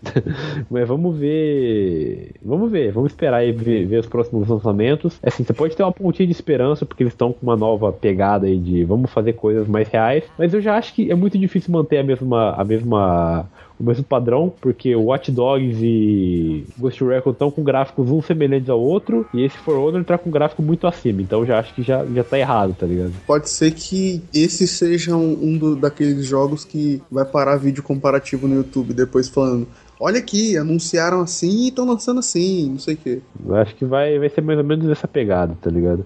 [0.70, 2.32] mas vamos ver.
[2.44, 2.92] Vamos ver.
[2.92, 5.18] Vamos esperar aí ver, ver os próximos lançamentos.
[5.22, 8.46] Assim, você pode ter uma pontinha de esperança, porque eles estão com uma nova pegada
[8.46, 10.24] aí de vamos fazer coisas mais reais.
[10.38, 12.50] Mas eu já acho que é muito difícil manter a mesma.
[12.50, 13.46] A mesma
[13.78, 18.70] o mesmo padrão, porque o Watch Dogs e Ghost Recon estão com gráficos um semelhantes
[18.70, 21.82] ao outro, e esse For Honor tá com gráfico muito acima, então já acho que
[21.82, 23.12] já, já tá errado, tá ligado?
[23.26, 28.46] Pode ser que esse seja um, um do- daqueles jogos que vai parar vídeo comparativo
[28.46, 29.66] no YouTube depois falando.
[29.98, 33.18] Olha aqui, anunciaram assim e estão lançando assim, não sei o quê.
[33.46, 36.04] Eu acho que vai, vai ser mais ou menos essa pegada, tá ligado?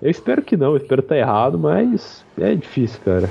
[0.00, 3.28] Eu espero que não, eu espero tá errado, mas é difícil, cara.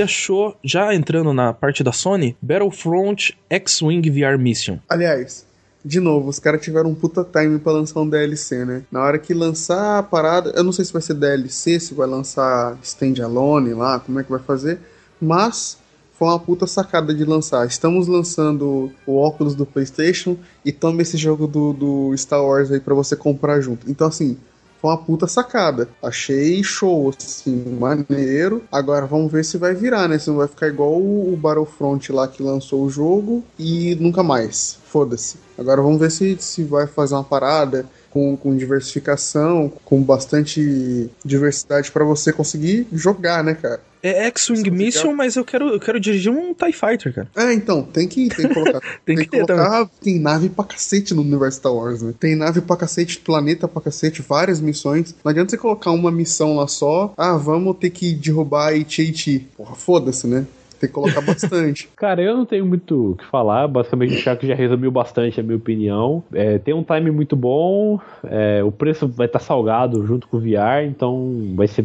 [0.00, 4.78] Achou, já entrando na parte da Sony, Battlefront X-Wing VR Mission?
[4.88, 5.44] Aliás,
[5.84, 8.82] de novo, os caras tiveram um puta time pra lançar um DLC, né?
[8.92, 12.06] Na hora que lançar a parada, eu não sei se vai ser DLC, se vai
[12.06, 14.78] lançar standalone lá, como é que vai fazer,
[15.20, 15.78] mas
[16.18, 17.66] foi uma puta sacada de lançar.
[17.66, 22.78] Estamos lançando o óculos do PlayStation e toma esse jogo do, do Star Wars aí
[22.78, 23.90] pra você comprar junto.
[23.90, 24.36] Então, assim,
[24.80, 25.88] foi uma puta sacada.
[26.02, 28.62] Achei show, assim, maneiro.
[28.72, 30.18] Agora vamos ver se vai virar, né?
[30.18, 34.78] Se não vai ficar igual o Battlefront lá que lançou o jogo e nunca mais.
[34.86, 35.36] Foda-se.
[35.58, 41.92] Agora vamos ver se, se vai fazer uma parada com, com diversificação, com bastante diversidade
[41.92, 43.80] pra você conseguir jogar, né, cara?
[44.02, 47.28] É X-Wing Mission, mas eu quero, eu quero dirigir um TIE Fighter, cara.
[47.36, 48.80] É, então, tem que, tem que colocar.
[49.04, 49.90] Tem que ter colocar.
[50.00, 52.14] Tem nave pra cacete no universo Star Wars, né?
[52.18, 55.14] Tem nave pra cacete, planeta pra cacete, várias missões.
[55.24, 57.12] Não adianta você colocar uma missão lá só.
[57.16, 60.46] Ah, vamos ter que derrubar Iti Porra, foda-se, né?
[60.78, 61.88] Tem que colocar bastante.
[61.94, 63.68] Cara, eu não tenho muito o que falar.
[63.68, 66.24] Basicamente, o Chaco já resumiu bastante a minha opinião.
[66.32, 68.00] É, tem um time muito bom.
[68.24, 71.84] é, o preço vai estar salgado junto com o VR, então vai ser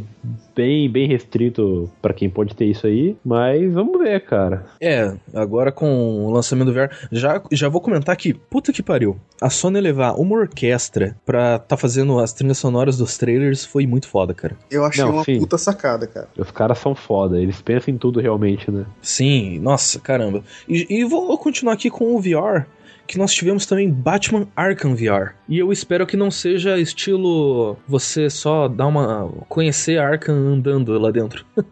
[0.56, 3.16] bem, bem restrito pra quem pode ter isso aí.
[3.24, 4.66] Mas vamos ver, cara.
[4.82, 9.18] É, agora com o lançamento do VR, já, já vou comentar que, puta que pariu,
[9.41, 14.08] a Sony levar uma orquestra pra tá fazendo as trilhas sonoras dos trailers foi muito
[14.08, 14.56] foda, cara.
[14.72, 15.39] Eu achei Não, uma sim.
[15.39, 16.28] puta sacada, cara.
[16.38, 18.86] Os caras são foda, eles pensam em tudo realmente, né?
[19.01, 20.43] Sim, nossa, caramba.
[20.68, 22.66] E, e vou continuar aqui com o VR,
[23.08, 25.34] que nós tivemos também Batman Arkham VR.
[25.47, 29.32] E eu espero que não seja estilo você só dar uma.
[29.47, 31.45] conhecer Arkham andando lá dentro.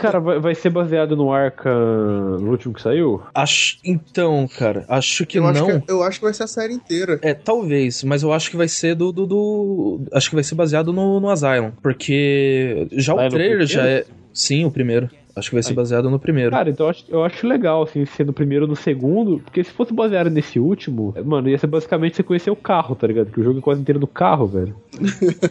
[0.00, 3.20] Cara, vai, vai ser baseado no Arkham, no último que saiu?
[3.34, 5.50] Acho, então, cara, acho que eu, não.
[5.50, 7.18] Acho que, eu acho que vai ser a série inteira.
[7.20, 9.12] É, talvez, mas eu acho que vai ser do.
[9.12, 11.72] do, do- acho que vai ser baseado no, no Asylum.
[11.82, 14.04] Porque já o Vai no trailer já é.
[14.32, 15.10] Sim, o primeiro.
[15.34, 16.50] Acho que vai ser baseado no primeiro.
[16.50, 19.62] Cara, então eu acho, eu acho legal, assim, ser no primeiro ou no segundo, porque
[19.62, 23.30] se fosse baseado nesse último, mano, ia ser basicamente você conhecer o carro, tá ligado?
[23.30, 24.74] Que o jogo é quase inteiro do carro, velho.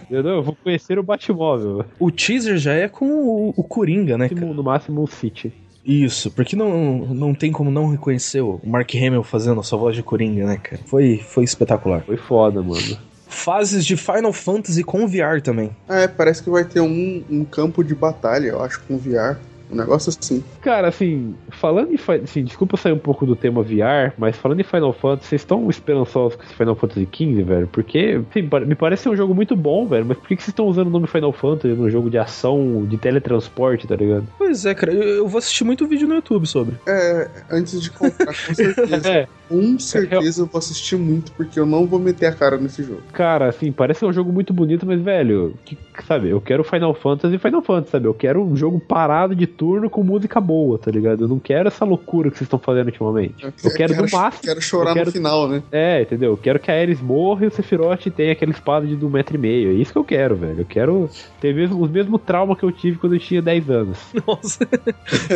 [0.09, 0.36] Entendeu?
[0.36, 1.86] Eu vou conhecer o Batmóvel.
[1.99, 4.30] O teaser já é com o, o Coringa, né?
[4.30, 4.45] cara?
[4.45, 5.53] No máximo o City.
[5.86, 9.95] Isso, porque não, não tem como não reconhecer o Mark Hamill fazendo a sua voz
[9.95, 10.82] de Coringa, né, cara?
[10.86, 12.01] Foi, foi espetacular.
[12.01, 12.97] Foi foda, mano.
[13.27, 15.71] fases de Final Fantasy com VR também.
[15.88, 19.38] É, parece que vai ter um, um campo de batalha, eu acho, com VR.
[19.72, 20.43] Um negócio assim.
[20.61, 21.99] Cara, assim, falando em.
[22.24, 25.70] Assim, desculpa sair um pouco do tema VR, mas falando em Final Fantasy, vocês estão
[25.70, 27.67] esperançosos com esse Final Fantasy XV, velho?
[27.67, 30.51] Porque, assim, me parece ser um jogo muito bom, velho, mas por que que vocês
[30.51, 34.28] estão usando o nome Final Fantasy num jogo de ação, de teletransporte, tá ligado?
[34.38, 36.76] Pois é, cara, eu, eu vou assistir muito vídeo no YouTube sobre.
[36.88, 39.09] É, antes de comprar, com certeza.
[39.09, 39.28] É.
[39.49, 43.01] Com certeza eu vou assistir muito, porque eu não vou meter a cara nesse jogo.
[43.11, 46.93] Cara, assim, parece ser um jogo muito bonito, mas, velho, que, sabe, eu quero Final
[46.93, 48.05] Fantasy e Final Fantasy, sabe?
[48.05, 51.26] Eu quero um jogo parado de turno com música boa, tá ligado?
[51.26, 53.43] Eu não quero essa loucura que vocês estão fazendo ultimamente.
[53.62, 54.41] Eu quero, no máximo.
[54.43, 55.62] Quero chorar eu quero- no final, né?
[55.70, 56.32] É, entendeu?
[56.32, 59.36] Eu quero que a Ares morra e o Sephiroth tenha aquela espada de um metro
[59.36, 59.72] e meio.
[59.72, 60.60] É isso que eu quero, velho.
[60.62, 61.10] Eu quero
[61.41, 63.99] ter mesmo, os mesmos traumas que eu tive quando eu tinha 10 anos.
[64.26, 64.66] Nossa,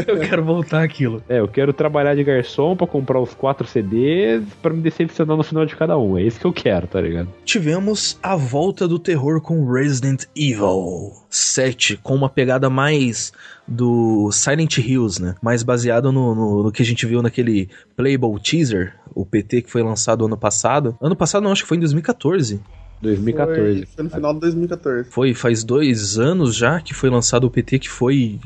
[0.07, 1.21] eu quero voltar aquilo.
[1.28, 5.43] É, eu quero trabalhar de garçom pra comprar os quatro CDs pra me decepcionar no
[5.43, 6.17] final de cada um.
[6.17, 7.28] É isso que eu quero, tá ligado?
[7.43, 13.34] Tivemos a volta do terror com Resident Evil 7, com uma pegada mais
[13.67, 15.36] do Silent Hills, né?
[15.41, 19.71] Mais baseado no, no, no que a gente viu naquele Playable Teaser, o PT que
[19.71, 20.95] foi lançado ano passado.
[21.01, 22.61] Ano passado não, acho que foi em 2014.
[23.04, 23.76] 2014.
[23.78, 25.10] Foi, foi no final de 2014.
[25.10, 28.39] Foi, faz dois anos já que foi lançado o PT, que foi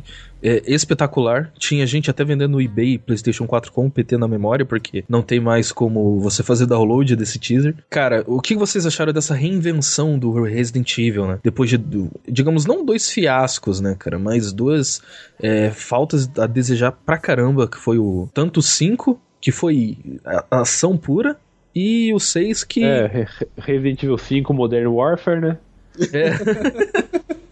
[0.44, 1.52] é, espetacular.
[1.58, 5.22] Tinha gente até vendendo no eBay PlayStation 4 com o PT na memória, porque não
[5.22, 7.76] tem mais como você fazer download desse teaser.
[7.90, 11.40] Cara, o que vocês acharam dessa reinvenção do Resident Evil, né?
[11.44, 15.02] Depois de, do- digamos, não dois fiascos, né, cara, mas duas
[15.42, 20.46] é, faltas a desejar pra caramba, que foi o tanto o 5, que foi a-
[20.62, 21.36] ação pura,
[21.78, 22.84] e o 6 que.
[22.84, 25.58] É, Re- Resident Evil 5 Modern Warfare, né?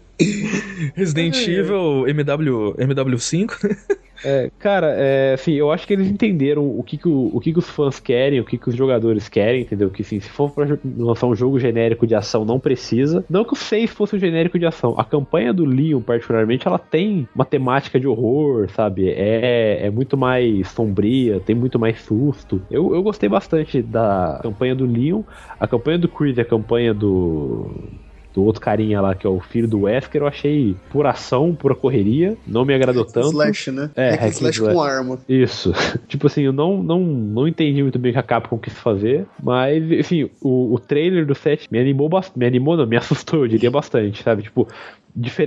[0.94, 3.76] Resident Evil MW, MW5.
[4.24, 7.52] É, cara, é, assim, eu acho que eles entenderam o que, que, o, o que,
[7.52, 9.90] que os fãs querem, o que, que os jogadores querem, entendeu?
[9.90, 13.24] Que assim, se for pra lançar um jogo genérico de ação, não precisa.
[13.28, 14.94] Não que o 6 fosse um genérico de ação.
[14.98, 19.08] A campanha do Leon, particularmente, ela tem uma temática de horror, sabe?
[19.10, 22.62] É, é muito mais sombria, tem muito mais susto.
[22.70, 25.22] Eu, eu gostei bastante da campanha do Leon.
[25.60, 27.70] A campanha do Chris e a campanha do
[28.36, 31.74] do outro carinha lá, que é o filho do Wesker, eu achei pura ação, pura
[31.74, 32.36] correria.
[32.46, 33.30] Não me agradou tanto.
[33.30, 33.90] Slash, né?
[33.96, 34.74] É, Hack slash slash.
[34.74, 35.18] com arma.
[35.26, 35.72] Isso.
[36.06, 39.24] tipo assim, eu não, não, não entendi muito bem o que a Capcom quis fazer,
[39.42, 42.38] mas, enfim, o, o trailer do set me animou bastante.
[42.38, 44.42] Me animou, não, me assustou, eu diria bastante, sabe?
[44.42, 44.68] Tipo,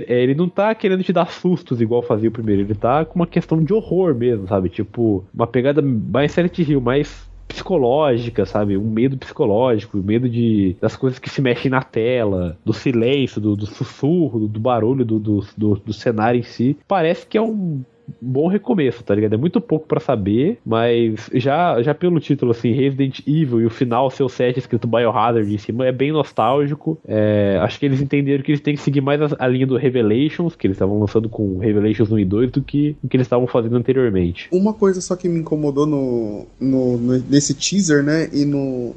[0.08, 3.20] é, ele não tá querendo te dar sustos igual fazia o primeiro, ele tá com
[3.20, 4.68] uma questão de horror mesmo, sabe?
[4.68, 8.76] Tipo, uma pegada mais Silent Hill, mais psicológica, sabe?
[8.76, 13.40] Um medo psicológico, o medo de das coisas que se mexem na tela, do silêncio,
[13.40, 16.76] do, do sussurro, do, do barulho do, do, do, do cenário em si.
[16.86, 17.82] Parece que é um
[18.20, 19.34] bom recomeço, tá ligado?
[19.34, 23.70] É muito pouco pra saber, mas já, já pelo título, assim, Resident Evil e o
[23.70, 26.98] final, seu set escrito Biohazard em cima, é bem nostálgico.
[27.06, 29.76] É, acho que eles entenderam que eles têm que seguir mais a, a linha do
[29.76, 33.26] Revelations, que eles estavam lançando com Revelations 1 e 2, do que o que eles
[33.26, 34.48] estavam fazendo anteriormente.
[34.52, 38.28] Uma coisa só que me incomodou no, no, no- nesse teaser, né?
[38.32, 38.94] E, no,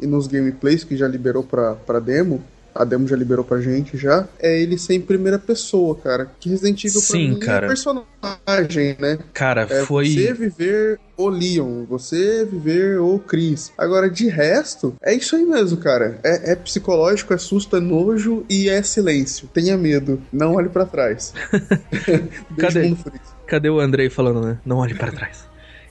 [0.00, 2.40] e nos gameplays que já liberou pra, pra demo.
[2.74, 4.26] A demo já liberou pra gente já.
[4.38, 6.30] É ele ser em primeira pessoa, cara.
[6.40, 7.66] Que Resident Evil pra Sim, mim cara.
[7.66, 9.18] é personagem, né?
[9.32, 10.08] Cara, É foi.
[10.08, 13.72] você viver o Leon, você viver o Chris.
[13.78, 16.18] Agora, de resto, é isso aí mesmo, cara.
[16.24, 19.48] É, é psicológico, é susto, é nojo e é silêncio.
[19.54, 21.32] Tenha medo, não olhe pra trás.
[22.58, 22.96] Cadê?
[23.46, 24.58] Cadê o Andrei falando, né?
[24.64, 25.44] Não olhe para trás.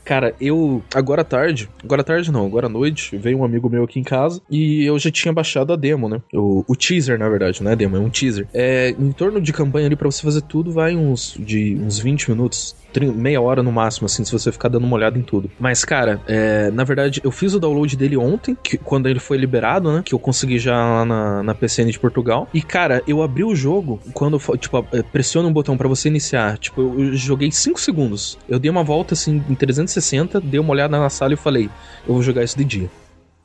[0.03, 0.83] Cara, eu.
[0.93, 1.69] Agora à tarde.
[1.83, 3.17] Agora à tarde não, agora à noite.
[3.17, 4.41] Veio um amigo meu aqui em casa.
[4.49, 6.21] E eu já tinha baixado a demo, né?
[6.33, 8.47] O, o teaser, na verdade, não é demo, é um teaser.
[8.53, 12.31] É, em torno de campanha ali pra você fazer tudo, vai uns, de, uns 20
[12.31, 12.75] minutos.
[13.15, 15.49] Meia hora no máximo, assim, se você ficar dando uma olhada em tudo.
[15.59, 19.35] Mas, cara, é, na verdade, eu fiz o download dele ontem, que, quando ele foi
[19.35, 20.03] liberado, né?
[20.05, 22.47] Que eu consegui já lá na, na PCN de Portugal.
[22.53, 26.59] E, cara, eu abri o jogo quando, tipo, pressiona um botão pra você iniciar.
[26.59, 28.37] Tipo, eu, eu joguei 5 segundos.
[28.47, 29.92] Eu dei uma volta, assim, em 360,
[30.43, 31.69] dei uma olhada na sala e falei,
[32.07, 32.89] eu vou jogar isso de dia.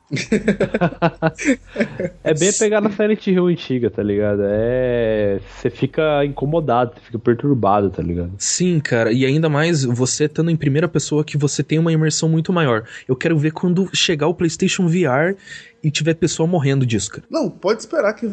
[2.23, 4.41] É bem pegar na Silent Hill antiga, tá ligado?
[4.43, 5.39] É.
[5.55, 8.31] Você fica incomodado, você fica perturbado, tá ligado?
[8.37, 12.29] Sim, cara, e ainda mais você estando em primeira pessoa que você tem uma imersão
[12.29, 12.83] muito maior.
[13.07, 15.35] Eu quero ver quando chegar o PlayStation VR
[15.83, 17.23] e tiver pessoa morrendo disso, cara.
[17.29, 18.31] Não, pode esperar que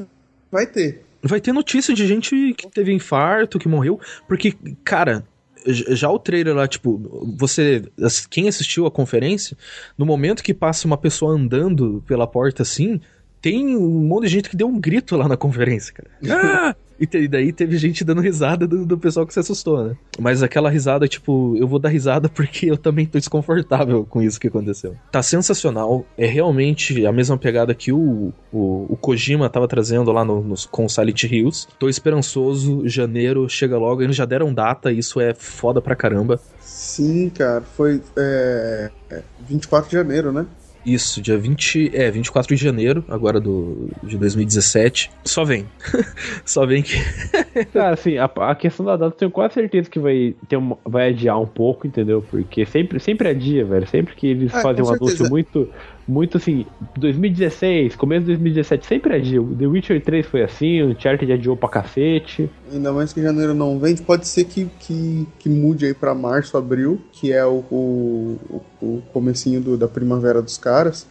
[0.51, 1.03] vai ter.
[1.23, 3.99] Vai ter notícia de gente que teve infarto, que morreu,
[4.29, 4.55] porque,
[4.85, 5.25] cara,
[5.67, 6.99] já o trailer lá, tipo,
[7.37, 7.85] você.
[8.31, 9.57] Quem assistiu a conferência,
[9.97, 13.01] no momento que passa uma pessoa andando pela porta assim,
[13.41, 16.11] tem um monte de gente que deu um grito lá na conferência, cara.
[16.29, 16.77] Ah!
[16.99, 19.97] E te- daí teve gente dando risada do, do pessoal que se assustou, né?
[20.19, 24.41] Mas aquela risada, tipo, eu vou dar risada porque eu também tô desconfortável com isso
[24.41, 24.97] que aconteceu.
[25.13, 26.07] Tá sensacional.
[26.17, 30.87] É realmente a mesma pegada que o, o, o Kojima tava trazendo lá no, com
[30.87, 31.67] o Silent Hills.
[31.79, 34.03] Tô esperançoso, janeiro chega logo.
[34.03, 36.41] Eles já deram data, isso é foda pra caramba.
[36.61, 40.47] Sim, cara, foi é, é, 24 de janeiro, né?
[40.87, 45.11] Isso, dia 20, é, 24 de janeiro, agora do, de 2017.
[45.25, 45.67] Só vem.
[46.47, 46.95] Só vem que.
[47.75, 50.79] Cara, assim, a, a questão da data eu tenho quase certeza que vai, ter uma,
[50.85, 52.23] vai adiar um pouco, entendeu?
[52.31, 53.87] Porque sempre, sempre adia, velho.
[53.89, 55.29] Sempre que eles Ah, fazem um anúncio certeza.
[55.29, 55.69] muito,
[56.07, 56.65] muito assim,
[56.97, 59.41] 2016, começo de 2017, sempre adia.
[59.43, 62.49] O The Witcher 3 foi assim, o Uncharted adiou pra cacete.
[62.73, 66.57] Ainda mais que janeiro não vende, pode ser que, que, que mude aí pra março,
[66.57, 71.07] abril, que é o, o, o comecinho do- da primavera dos caras.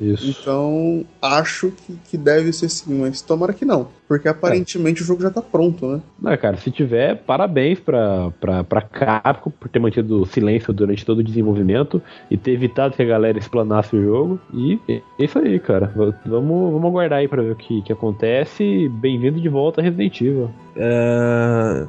[0.00, 0.30] Isso.
[0.40, 3.88] Então, acho que, que deve ser sim, mas tomara que não.
[4.08, 6.00] Porque aparentemente o jogo já tá pronto, né?
[6.20, 11.04] Não, cara, se tiver, parabéns pra, pra, pra Capcom por ter mantido o silêncio durante
[11.04, 14.40] todo o desenvolvimento e ter evitado que a galera explanasse o jogo.
[14.54, 15.92] E é isso aí, cara.
[15.94, 18.88] Vamos, vamos aguardar aí pra ver o que, que acontece.
[18.88, 20.50] Bem-vindo de volta a Resident Evil.
[20.76, 21.86] É,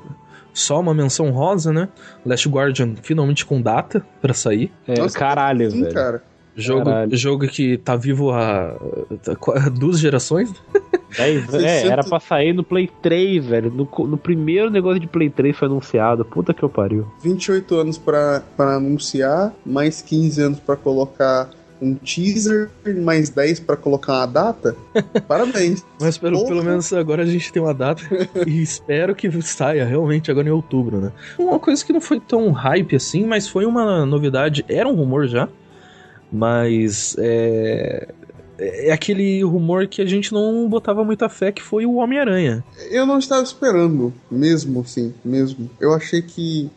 [0.53, 1.87] Só uma menção rosa, né?
[2.25, 4.69] Last Guardian finalmente com data pra sair.
[4.87, 5.93] É, Nossa, caralho, Sim, velho.
[5.93, 6.30] cara.
[6.55, 7.15] Jogo, Caralho.
[7.17, 8.75] jogo que tá vivo há
[9.23, 10.53] tá qu- duas gerações.
[11.17, 13.71] Dez- é, 600 era pra sair no Play 3, velho.
[13.71, 16.25] No, no primeiro negócio de Play 3 foi anunciado.
[16.25, 17.07] Puta que eu pariu.
[17.23, 21.49] 28 anos pra, pra anunciar, mais 15 anos pra colocar
[21.81, 22.69] um teaser,
[23.03, 24.75] mais 10 pra colocar uma data.
[25.27, 25.83] Parabéns.
[25.99, 26.47] Mas pelo, Porra.
[26.49, 28.03] pelo menos agora a gente tem uma data
[28.45, 31.11] e espero que saia realmente agora em outubro, né?
[31.39, 34.63] Uma coisa que não foi tão hype assim, mas foi uma novidade.
[34.69, 35.49] Era um rumor já,
[36.31, 38.07] mas é.
[38.63, 42.63] É aquele rumor que a gente não botava muita fé, que foi o Homem-Aranha.
[42.91, 45.67] Eu não estava esperando, mesmo assim, mesmo.
[45.79, 46.69] Eu achei que.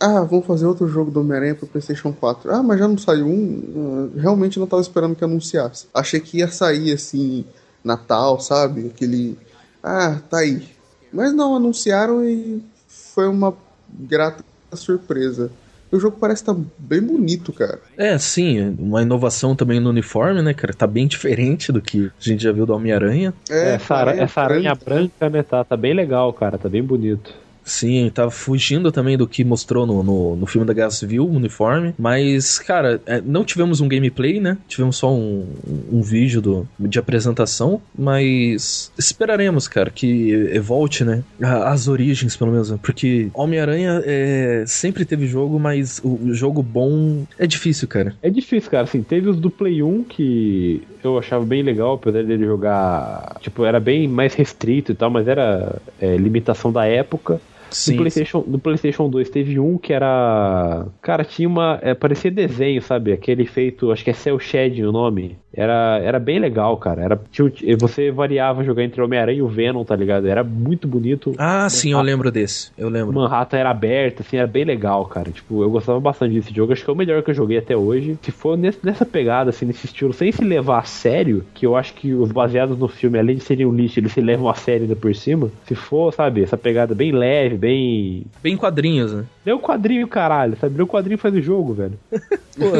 [0.00, 2.50] Ah, vamos fazer outro jogo do Homem-Aranha pro PlayStation 4.
[2.50, 4.10] Ah, mas já não saiu um.
[4.16, 5.86] Ah, Realmente não estava esperando que anunciasse.
[5.92, 7.44] Achei que ia sair assim,
[7.84, 8.86] Natal, sabe?
[8.86, 9.36] Aquele.
[9.82, 10.66] Ah, tá aí.
[11.12, 13.54] Mas não, anunciaram e foi uma
[13.90, 14.42] grata
[14.72, 15.50] surpresa.
[15.92, 17.80] O jogo parece estar bem bonito, cara.
[17.96, 20.74] É, sim, uma inovação também no uniforme, né, cara?
[20.74, 23.32] Tá bem diferente do que a gente já viu do Homem-Aranha.
[23.50, 24.84] É, essa, ara- aranha essa aranha branca.
[25.18, 25.42] branca, né?
[25.42, 26.58] Tá, tá bem legal, cara.
[26.58, 27.32] Tá bem bonito.
[27.66, 31.30] Sim, tá fugindo também do que mostrou no, no, no filme da Guerra Civil, o
[31.36, 31.94] uniforme.
[31.98, 34.56] Mas, cara, é, não tivemos um gameplay, né?
[34.66, 35.46] Tivemos só um,
[35.92, 37.80] um vídeo do, de apresentação.
[37.96, 41.22] Mas esperaremos, cara, que volte, né?
[41.40, 42.70] As origens, pelo menos.
[42.70, 42.78] né?
[42.82, 48.14] Porque Homem-Aranha é, sempre teve jogo, mas o o jogo bom é difícil, cara.
[48.22, 48.84] É difícil, cara.
[48.84, 53.36] Assim, teve os do Play 1 que eu achava bem legal, apesar dele jogar.
[53.40, 57.40] Tipo, era bem mais restrito e tal, mas era é, limitação da época.
[57.76, 57.92] Sim.
[57.92, 60.86] No PlayStation, no PlayStation 2 teve um que era.
[61.02, 61.78] Cara, tinha uma.
[61.82, 63.12] É, parecia desenho, sabe?
[63.12, 63.92] Aquele feito.
[63.92, 65.38] Acho que é Cell Shading o nome.
[65.56, 67.00] Era, era bem legal, cara.
[67.02, 70.26] Era, tinha, você variava jogar entre Homem-Aranha e o Venom, tá ligado?
[70.28, 71.32] Era muito bonito.
[71.38, 72.70] Ah, sim, eu lembro desse.
[72.76, 73.14] Eu lembro.
[73.14, 75.30] Manhattan era aberta, assim, era bem legal, cara.
[75.30, 76.72] Tipo, eu gostava bastante desse jogo.
[76.72, 78.18] Acho que é o melhor que eu joguei até hoje.
[78.20, 81.74] Se for nesse- nessa pegada, assim, nesse estilo, sem se levar a sério, que eu
[81.74, 84.54] acho que os baseados no filme, além de serem um lixo, eles se levam a
[84.54, 85.50] sério ainda por cima.
[85.66, 88.24] Se for, sabe, essa pegada bem leve, bem.
[88.42, 89.24] Bem quadrinhos, né?
[89.44, 90.82] Lê o quadrinho, caralho, sabe?
[90.82, 91.94] O quadrinho faz o jogo, velho.
[92.58, 92.72] Pô,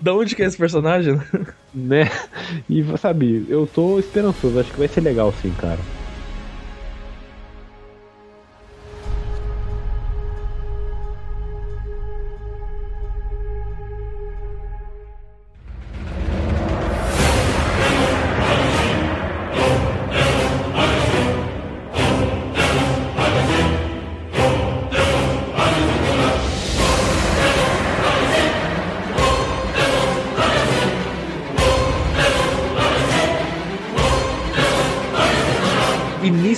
[0.00, 1.18] da onde que é esse personagem?
[1.74, 2.04] Né?
[2.68, 4.58] E, sabe, eu tô esperançoso.
[4.58, 5.88] Acho que vai ser legal, sim, cara.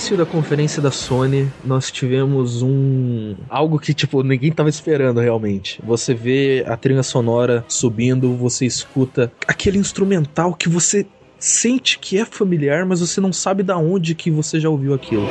[0.07, 5.81] Início da conferência da Sony, nós tivemos um algo que tipo ninguém tava esperando realmente.
[5.85, 11.05] Você vê a trilha sonora subindo, você escuta aquele instrumental que você
[11.37, 15.27] sente que é familiar, mas você não sabe da onde que você já ouviu aquilo.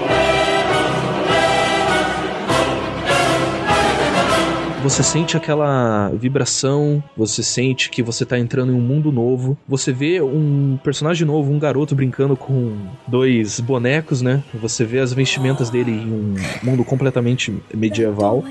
[4.86, 9.58] Você sente aquela vibração, você sente que você tá entrando em um mundo novo.
[9.66, 14.44] Você vê um personagem novo, um garoto brincando com dois bonecos, né?
[14.54, 18.44] Você vê as vestimentas dele em um mundo completamente medieval.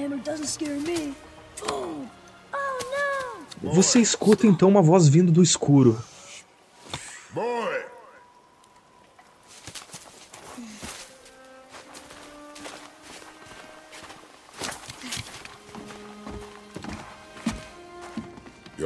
[3.64, 5.98] Você escuta então uma voz vindo do escuro.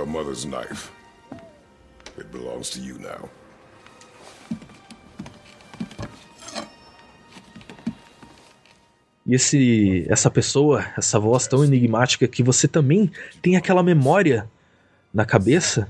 [0.05, 0.91] Mother's knife.
[2.17, 3.29] It belongs to you now.
[9.25, 13.11] E esse, essa pessoa, essa voz tão enigmática que você também
[13.43, 14.49] tem aquela memória
[15.13, 15.87] na cabeça,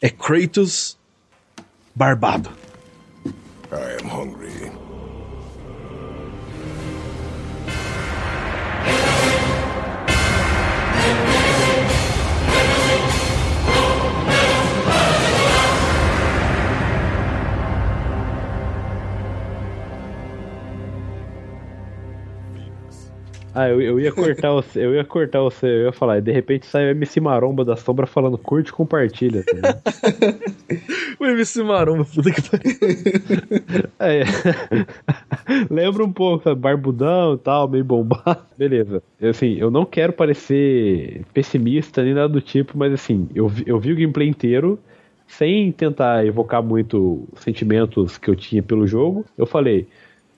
[0.00, 0.96] é Kratos
[1.94, 2.67] Barbado.
[23.58, 26.30] Ah, eu, eu ia cortar você, eu ia cortar você, eu ia falar, e de
[26.30, 29.42] repente sai o MC Maromba da sombra falando curte e compartilha.
[29.44, 29.80] Tá?
[31.20, 32.72] O MC Maromba, puta que pariu.
[33.98, 34.22] É.
[35.70, 36.60] Lembra um pouco, sabe?
[36.60, 38.42] Barbudão e tal, meio bombado.
[38.56, 39.02] Beleza.
[39.20, 43.64] Eu, Assim, eu não quero parecer pessimista nem nada do tipo, mas assim, eu, vi-
[43.66, 44.78] eu vi o gameplay inteiro,
[45.26, 49.24] sem tentar evocar muito sentimentos que eu tinha pelo jogo.
[49.36, 49.86] Eu falei,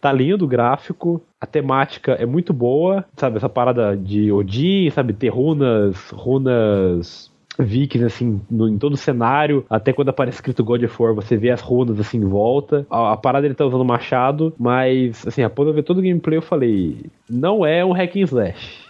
[0.01, 3.37] tá lindo o gráfico, a temática é muito boa, sabe?
[3.37, 5.13] Essa parada de Odin, sabe?
[5.13, 9.65] Ter runas, runas vikings, assim, no- em todo o cenário.
[9.69, 12.87] Até quando aparece escrito God of War, você vê as runas, assim, em volta.
[12.91, 16.39] A, a parada ele tá usando machado, mas, assim, após eu ver todo o gameplay,
[16.39, 18.89] eu falei, não é um hack and slash.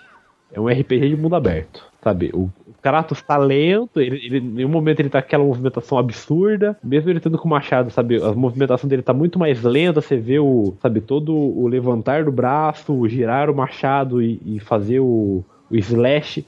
[0.52, 2.30] É um RPG de mundo aberto, sabe?
[2.34, 2.50] O
[2.82, 7.10] Kratos tá lento, ele, ele, em um momento ele tá com aquela movimentação absurda, mesmo
[7.10, 8.22] ele tendo com o machado, sabe?
[8.22, 12.32] A movimentação dele tá muito mais lenta, você vê o, sabe, todo o levantar do
[12.32, 16.44] braço, o girar o machado e, e fazer o, o slash,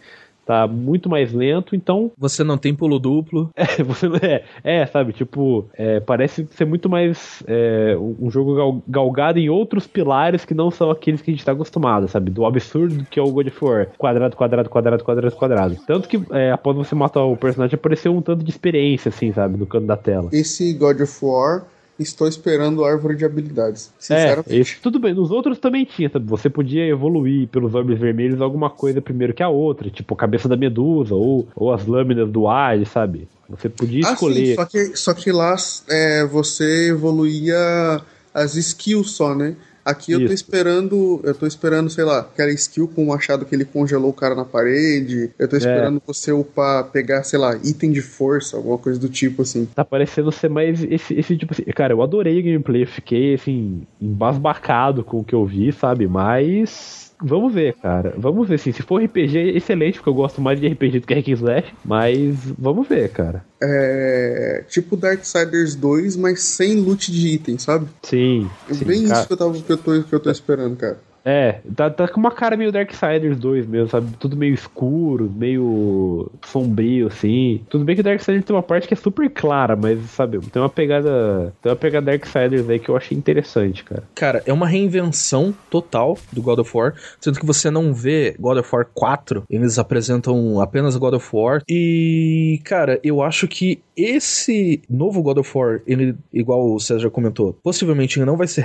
[0.47, 3.51] tá muito mais lento, então Você não tem pulo duplo.
[3.57, 8.31] é, você não é, é, sabe, tipo, é, parece ser muito mais é, um um
[8.31, 12.07] jogo gal- galgado em outros pilares que não são aqueles que a gente tá acostumado,
[12.09, 15.77] sabe, do absurdo que é o God of War, quadrado, quadrado, quadrado, quadrado, quadrado.
[15.87, 19.57] Tanto que é, após você matar o personagem apareceu um tanto de experiência, assim, sabe,
[19.57, 20.29] no canto da tela.
[20.33, 21.65] Esse God of War,
[21.99, 23.93] estou esperando a árvore de habilidades.
[23.99, 24.57] É, Sinceramente.
[24.57, 25.15] esse, tudo bem.
[25.15, 26.27] Nos outros também tinha, sabe?
[26.27, 30.49] Você podia evoluir pelos orbes vermelhos alguma coisa primeiro que a outra, tipo a cabeça
[30.49, 33.29] da medusa ou, ou as lâminas do ar, sabe?
[33.49, 34.47] Você podia Ah, escolher.
[34.47, 35.55] sim, só que, só que lá
[35.89, 38.01] é, você evoluía
[38.33, 39.57] as skills só, né?
[39.85, 40.35] Aqui eu tô Isso.
[40.35, 44.15] esperando, eu tô esperando, sei lá, aquela skill com o machado que ele congelou o
[44.15, 45.31] cara na parede.
[45.39, 49.43] Eu tô esperando você upar, pegar, sei lá, item de força, alguma coisa do tipo
[49.43, 49.67] assim.
[49.75, 51.65] Tá parecendo ser mais esse, esse tipo assim.
[51.75, 56.07] Cara, eu adorei o gameplay, fiquei assim, embasbacado com o que eu vi, sabe?
[56.07, 57.12] Mas.
[57.23, 58.15] Vamos ver, cara.
[58.17, 58.73] Vamos ver, assim.
[58.73, 61.75] Se for RPG, excelente, porque eu gosto mais de RPG do que Hack Slash.
[61.85, 63.45] Mas vamos ver, cara.
[63.63, 64.65] É.
[64.69, 67.87] Tipo Darksiders 2, mas sem loot de item, sabe?
[68.03, 68.51] Sim.
[68.69, 69.19] É sim, bem cara.
[69.19, 70.99] isso que eu, tava, que, eu tô, que eu tô esperando, cara.
[71.25, 74.09] É, tá, tá com uma cara meio Darksiders 2 mesmo, sabe?
[74.19, 77.61] Tudo meio escuro, meio sombrio, assim.
[77.69, 80.69] Tudo bem que Darksiders tem uma parte que é super clara, mas, sabe, tem uma
[80.69, 81.55] pegada.
[81.63, 84.03] Tem uma pegada Darksiders aí que eu achei interessante, cara.
[84.15, 88.59] Cara, é uma reinvenção total do God of War, sendo que você não vê God
[88.59, 91.63] of War 4, eles apresentam apenas God of War.
[91.69, 97.53] E, cara, eu acho que esse novo God of War, ele, igual o César comentou,
[97.63, 98.63] possivelmente não vai ser.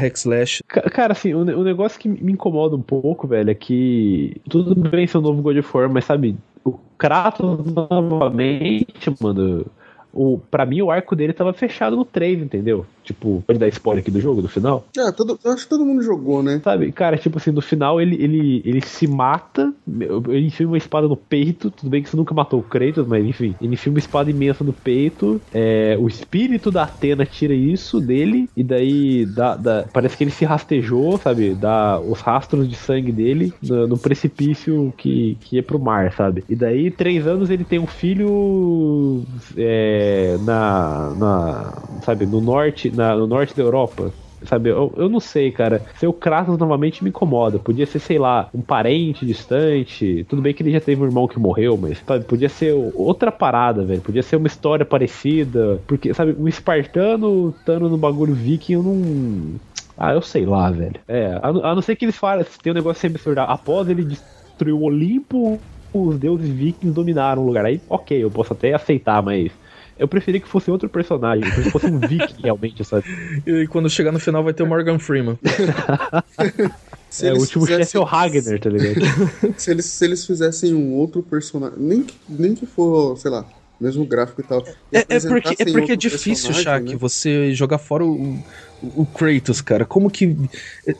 [0.67, 4.75] Ca- Cara, assim, o, o negócio que me incomoda um pouco, velho, é que tudo
[4.75, 9.65] bem ser o novo God of War, mas sabe, o Kratos novamente, mano,
[10.13, 12.85] o, pra mim o arco dele tava fechado no 3, entendeu?
[13.07, 14.85] Tipo, pode dar spoiler aqui do jogo, do final?
[14.97, 16.59] É, todo, eu acho que todo mundo jogou, né?
[16.61, 21.07] Sabe, cara, tipo assim, no final ele, ele, ele se mata, ele enfia uma espada
[21.07, 23.99] no peito, tudo bem que isso nunca matou o Kratos, mas enfim, ele enfia uma
[23.99, 29.55] espada imensa no peito, é, o espírito da Atena tira isso dele, e daí dá,
[29.55, 33.97] dá- parece que ele se rastejou, sabe, dá os rastros de sangue dele no, no
[33.97, 39.23] precipício que, que ia pro mar, sabe, e daí, três anos, ele tem um filho
[39.55, 45.19] é, na, na, sabe, no norte, na- no norte da Europa, Sabe, eu, eu não
[45.19, 45.83] sei, cara.
[45.95, 47.57] Ser o Kratos novamente me incomoda.
[47.59, 50.23] Podia ser, sei lá, um parente distante.
[50.25, 53.31] Tudo bem que ele já teve um irmão que morreu, mas sabe, podia ser outra
[53.31, 53.99] parada, velho.
[54.03, 55.83] Podia ser uma história parecida.
[55.87, 59.59] Porque, sabe, um espartano estando no bagulho viking, eu não.
[59.97, 60.99] Ah, eu sei lá, velho.
[61.07, 63.39] É, a, a não ser que eles falem, tem um negócio sempre absurdo.
[63.41, 67.65] Após ele destruir o Olimpo, os deuses vikings dominaram o lugar.
[67.65, 69.51] Aí, ok, eu posso até aceitar, mas.
[69.99, 73.03] Eu preferi que fosse outro personagem, que fosse um viking realmente, sabe?
[73.45, 75.37] E quando chegar no final vai ter o Morgan Freeman.
[77.09, 78.99] Se é, o eles último chefe é fizessem- o Ragnar, tá ligado?
[79.57, 83.45] se, eles, se eles fizessem um outro personagem, nem que, nem que for, sei lá,
[83.79, 84.63] mesmo gráfico e tal.
[84.91, 86.97] e É, é porque, é porque é difícil, Shaq, né?
[86.97, 88.37] você jogar fora o,
[88.81, 90.35] o Kratos, cara, como que.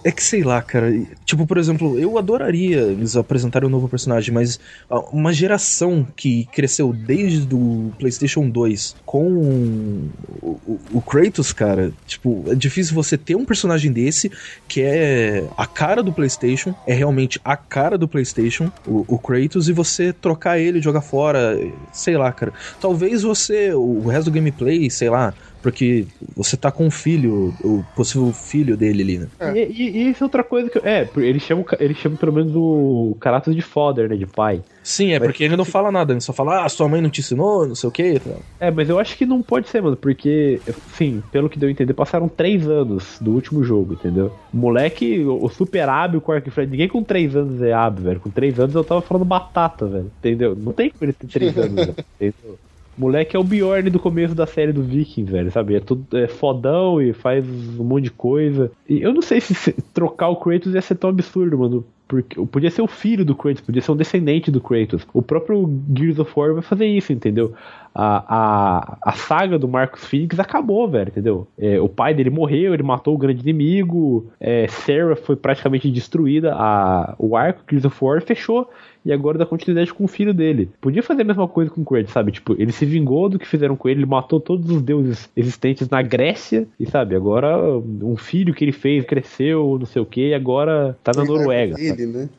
[0.03, 0.91] É, que sei lá, cara.
[1.25, 4.59] Tipo, por exemplo, eu adoraria eles apresentarem um novo personagem, mas
[4.89, 11.91] ah, uma geração que cresceu desde o PlayStation 2 com o, o, o Kratos, cara,
[12.05, 14.31] tipo, é difícil você ter um personagem desse
[14.67, 19.69] que é a cara do PlayStation, é realmente a cara do PlayStation, o, o Kratos,
[19.69, 21.57] e você trocar ele, jogar fora,
[21.91, 22.53] sei lá, cara.
[22.79, 25.33] Talvez você, o resto do gameplay, sei lá,
[25.67, 29.27] porque você tá com um filho, o possível filho dele ali, né?
[29.53, 30.79] E, e, e isso é outra coisa que.
[30.79, 34.15] É, ele chama, ele chama pelo menos o caráter de father, né?
[34.15, 34.63] De pai.
[34.81, 37.09] Sim, é Mas- porque ele não fala nada, ele só fala, ah, sua mãe não
[37.09, 38.21] te ensinou, não sei o que.
[38.61, 40.61] É, mas eu acho que não pode ser, mano, porque,
[40.93, 44.31] sim, pelo que deu a entender, passaram três anos do último jogo, entendeu?
[44.53, 48.05] O moleque, o o super hábil, o Quark Fred, ninguém com três anos é hábil,
[48.05, 48.19] velho.
[48.21, 50.55] Com três anos eu tava falando batata, velho, entendeu?
[50.55, 52.57] Não tem como ele ter três anos, velho, entendeu?
[52.97, 55.75] Moleque é o Bjorn do começo da série do Vikings, velho, sabe?
[55.75, 57.45] É tudo é fodão e faz
[57.79, 58.71] um monte de coisa.
[58.89, 61.85] E eu não sei se, trocar o Kratos ia ser tão absurdo, mano.
[62.07, 65.05] Porque podia ser o filho do Kratos, podia ser um descendente do Kratos.
[65.13, 67.53] O próprio Gears of War vai fazer isso, entendeu?
[67.93, 71.47] A, a, a saga do Marcus Phoenix acabou, velho, entendeu?
[71.57, 76.53] É, o pai dele morreu, ele matou o grande inimigo, é, Sarah foi praticamente destruída,
[76.55, 78.69] a, o arco Gears of War fechou
[79.07, 80.69] e agora dá continuidade com o filho dele.
[80.81, 82.33] Podia fazer a mesma coisa com o Kratos, sabe?
[82.33, 85.89] Tipo, ele se vingou do que fizeram com ele, ele matou todos os deuses existentes
[85.89, 90.27] na Grécia, e sabe, agora um filho que ele fez cresceu, não sei o que,
[90.27, 91.79] e agora tá na Noruega.
[91.79, 92.29] Ele, né?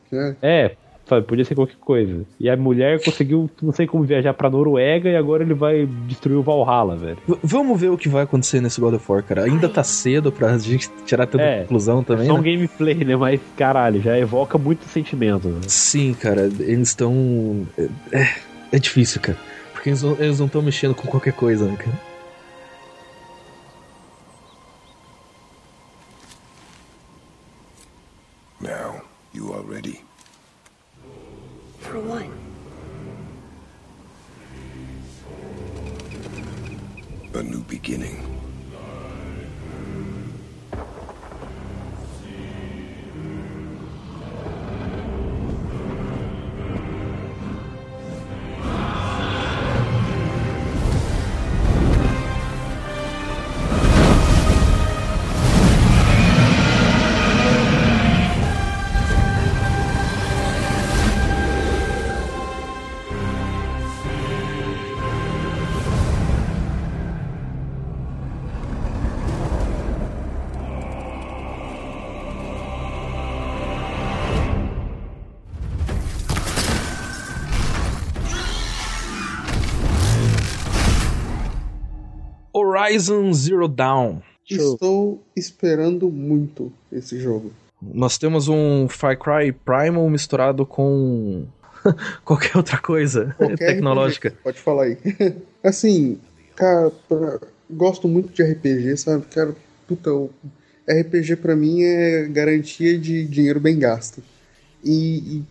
[0.43, 0.75] É.
[1.09, 2.23] É, sabe, podia ser qualquer coisa.
[2.39, 6.37] E a mulher conseguiu, não sei como, viajar pra Noruega e agora ele vai destruir
[6.37, 7.17] o Valhalla, velho.
[7.27, 9.43] V- Vamos ver o que vai acontecer nesse God of War, cara.
[9.45, 12.51] Ainda tá cedo pra gente tirar tanta É, conclusão também, Só um né?
[12.51, 13.15] gameplay, né?
[13.15, 15.47] Mas, caralho, já evoca muito sentimento.
[15.47, 15.61] Né?
[15.67, 17.65] Sim, cara, eles estão.
[18.11, 18.27] É,
[18.73, 19.37] é difícil, cara.
[19.73, 21.97] Porque eles não- eles não estão mexendo com qualquer coisa, né, cara?
[28.61, 29.01] Now,
[29.33, 30.03] you are ready.
[31.89, 32.27] For what?
[37.33, 38.38] A new beginning.
[82.93, 84.17] Horizon Zero Dawn.
[84.49, 87.51] Estou esperando muito esse jogo.
[87.79, 91.45] Nós temos um Far Cry Primal misturado com
[92.25, 94.29] qualquer outra coisa Qualquer tecnológica.
[94.29, 94.97] RPG, pode falar aí.
[95.63, 96.17] assim,
[96.55, 99.25] cara, pra- gosto muito de RPG, sabe?
[99.27, 99.55] Cara,
[99.87, 100.31] puta, o
[100.89, 104.23] RPG pra mim é garantia de dinheiro bem gasto.
[104.83, 105.43] E, e,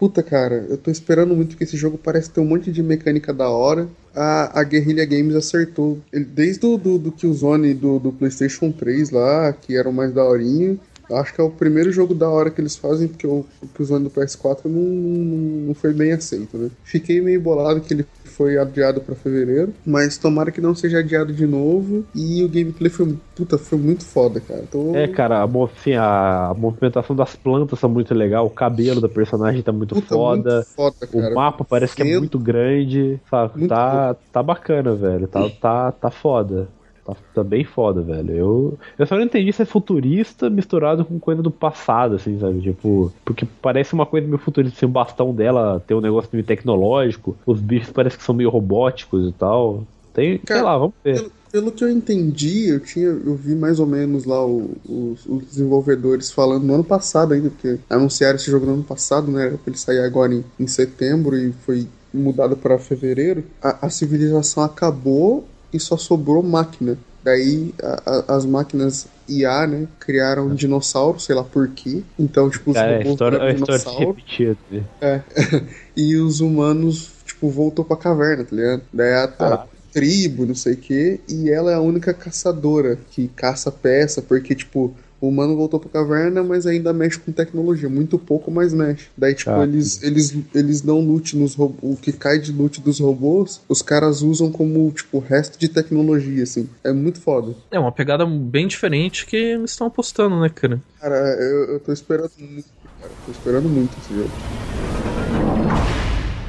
[0.00, 3.32] puta, cara, eu tô esperando muito que esse jogo parece ter um monte de mecânica
[3.34, 3.86] da hora.
[4.14, 5.98] A, a Guerrilla Games acertou.
[6.12, 10.12] Ele- desde o do, do Killzone do, do PlayStation 3 lá, que era o mais
[10.12, 10.80] daorinho.
[11.12, 14.04] Acho que é o primeiro jogo da hora que eles fazem, porque o, o Killzone
[14.04, 15.38] do PS4 não, não,
[15.68, 16.70] não foi bem aceito, né?
[16.84, 18.06] Fiquei meio bolado que ele
[18.40, 22.06] foi adiado pra fevereiro, mas tomara que não seja adiado de novo.
[22.14, 24.64] E o gameplay foi, puta, foi muito foda, cara.
[24.70, 24.96] Tô...
[24.96, 29.60] É, cara, a, assim, a, movimentação das plantas tá muito legal, o cabelo da personagem
[29.60, 30.54] tá muito Puta, foda.
[30.54, 31.32] muito foda, cara.
[31.32, 33.58] O mapa parece que é muito grande, sabe?
[33.58, 35.28] Muito tá, tá bacana, velho.
[35.28, 36.66] Tá, tá, tá foda.
[37.04, 38.34] Tá, tá bem foda, velho.
[38.36, 42.60] Eu, eu só não entendi se é futurista misturado com coisa do passado, assim, sabe?
[42.60, 46.44] Tipo, porque parece uma coisa meio futurista, assim, o bastão dela tem um negócio meio
[46.44, 49.86] tecnológico, os bichos parecem que são meio robóticos e tal.
[50.12, 51.24] Tem, sei Cara, lá, vamos ver.
[51.24, 55.26] Pelo, pelo que eu entendi, eu tinha, eu vi mais ou menos lá o- os,
[55.26, 59.46] os desenvolvedores falando no ano passado ainda, porque anunciaram esse jogo no ano passado, né?
[59.46, 63.44] Era pra ele sair agora em, em setembro e foi mudado para fevereiro.
[63.62, 66.96] A, a civilização acabou e só sobrou máquina.
[67.22, 72.02] Daí a- a- as máquinas IA, né, criaram um dinossauro, sei lá por quê.
[72.18, 74.08] Então, tipo, os Cara, é robôs história, é história se dinossauro.
[74.16, 74.56] repetia.
[74.70, 74.84] né?
[75.00, 75.22] É.
[75.96, 78.82] e os humanos, tipo, voltou pra caverna, tá ligado?
[78.92, 83.28] Daí a, a tribo, não sei o quê, e ela é a única caçadora que
[83.28, 87.88] caça peça, porque, tipo, O humano voltou pra caverna, mas ainda mexe com tecnologia.
[87.90, 89.08] Muito pouco, mas mexe.
[89.16, 89.64] Daí, tipo, Ah.
[89.64, 91.78] eles, eles, eles dão loot nos robôs.
[91.82, 96.42] O que cai de loot dos robôs, os caras usam como, tipo, resto de tecnologia,
[96.42, 96.68] assim.
[96.82, 97.54] É muito foda.
[97.70, 100.80] É uma pegada bem diferente que eles estão apostando, né, cara?
[101.00, 102.68] Cara, eu, eu tô esperando muito,
[103.00, 103.12] cara.
[103.26, 104.30] Tô esperando muito esse jogo.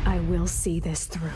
[0.06, 1.30] I will see this through.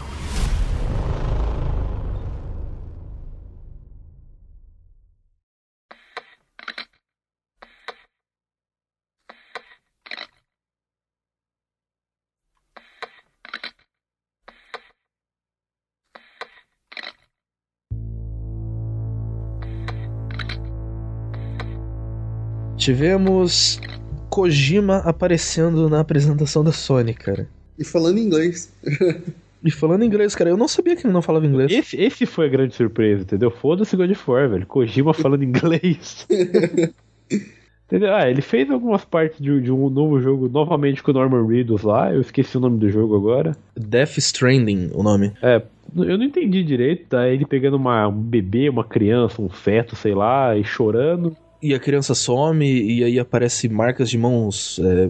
[22.86, 23.82] Tivemos
[24.30, 27.50] Kojima aparecendo na apresentação da Sony, cara.
[27.80, 28.72] E falando inglês.
[29.64, 31.72] E falando inglês, cara, eu não sabia que ele não falava inglês.
[31.72, 33.50] Esse, esse foi a grande surpresa, entendeu?
[33.50, 34.68] Foda-se God of War, velho.
[34.68, 36.28] Kojima falando inglês.
[37.90, 38.14] entendeu?
[38.14, 41.82] Ah, ele fez algumas partes de, de um novo jogo novamente com o Norman Reedus
[41.82, 42.14] lá.
[42.14, 43.58] Eu esqueci o nome do jogo agora.
[43.76, 45.32] Death Stranding, o nome.
[45.42, 45.60] É,
[45.96, 47.08] eu não entendi direito.
[47.08, 51.36] Tá ele pegando uma, um bebê, uma criança, um feto, sei lá, e chorando.
[51.62, 55.10] E a criança some e aí aparece marcas de mãos é,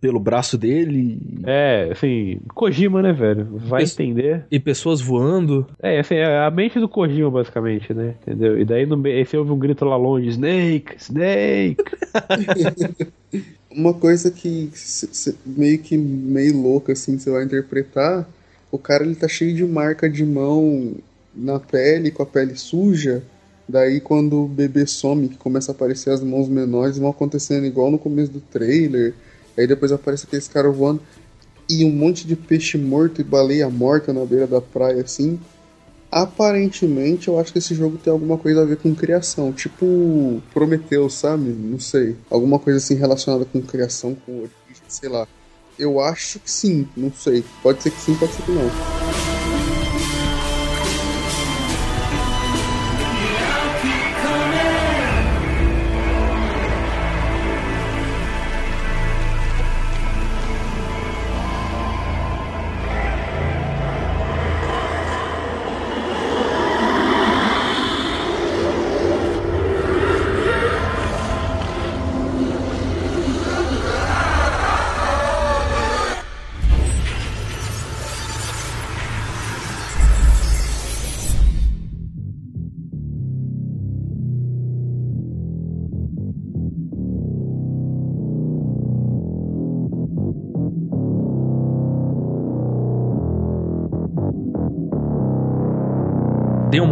[0.00, 1.18] pelo braço dele.
[1.44, 3.46] É, assim, Kojima, né, velho?
[3.52, 4.00] Vai Isso.
[4.00, 4.44] entender.
[4.50, 5.66] E pessoas voando.
[5.82, 8.14] É, assim, é a mente do Kojima, basicamente, né?
[8.22, 8.58] Entendeu?
[8.60, 11.84] E daí no aí você ouve um grito lá longe, Snake, Snake!
[13.70, 18.26] Uma coisa que cê- cê- meio que meio louca, assim, você vai interpretar.
[18.72, 20.94] O cara, ele tá cheio de marca de mão
[21.34, 23.22] na pele, com a pele suja.
[23.68, 27.90] Daí, quando o bebê some, que começa a aparecer as mãos menores, vão acontecendo igual
[27.90, 29.14] no começo do trailer.
[29.58, 31.00] Aí depois aparece aqueles caras voando.
[31.68, 35.40] E um monte de peixe morto e baleia morta na beira da praia, assim.
[36.12, 39.52] Aparentemente, eu acho que esse jogo tem alguma coisa a ver com criação.
[39.52, 41.50] Tipo Prometheus, sabe?
[41.50, 42.16] Não sei.
[42.30, 45.26] Alguma coisa assim relacionada com criação, com origem, sei lá.
[45.76, 47.44] Eu acho que sim, não sei.
[47.62, 49.05] Pode ser que sim, pode ser que não.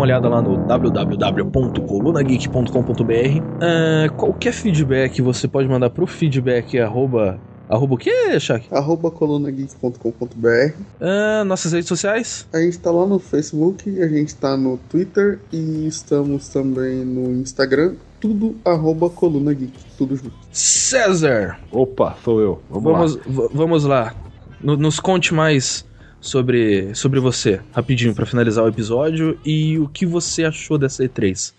[0.04, 3.42] Olhada lá no www.colunageek.com.br.
[3.60, 7.40] Ah, qualquer feedback você pode mandar pro feedback arroba.
[7.68, 8.66] Arroba o quê, Shaq?
[8.70, 10.74] Arroba colunageek.com.br.
[11.00, 12.46] Ah, nossas redes sociais?
[12.52, 17.32] A gente tá lá no Facebook, a gente tá no Twitter e estamos também no
[17.40, 17.94] Instagram.
[18.20, 20.32] Tudo arroba Coluna Geek, tudo junto.
[20.52, 21.58] César!
[21.70, 22.62] Opa, sou eu.
[22.70, 23.48] Vamos, Vamos, lá.
[23.52, 24.14] vamos lá.
[24.62, 25.84] No- nos conte mais
[26.24, 31.52] sobre, sobre você, rapidinho, pra finalizar o episódio, e o que você achou dessa E3.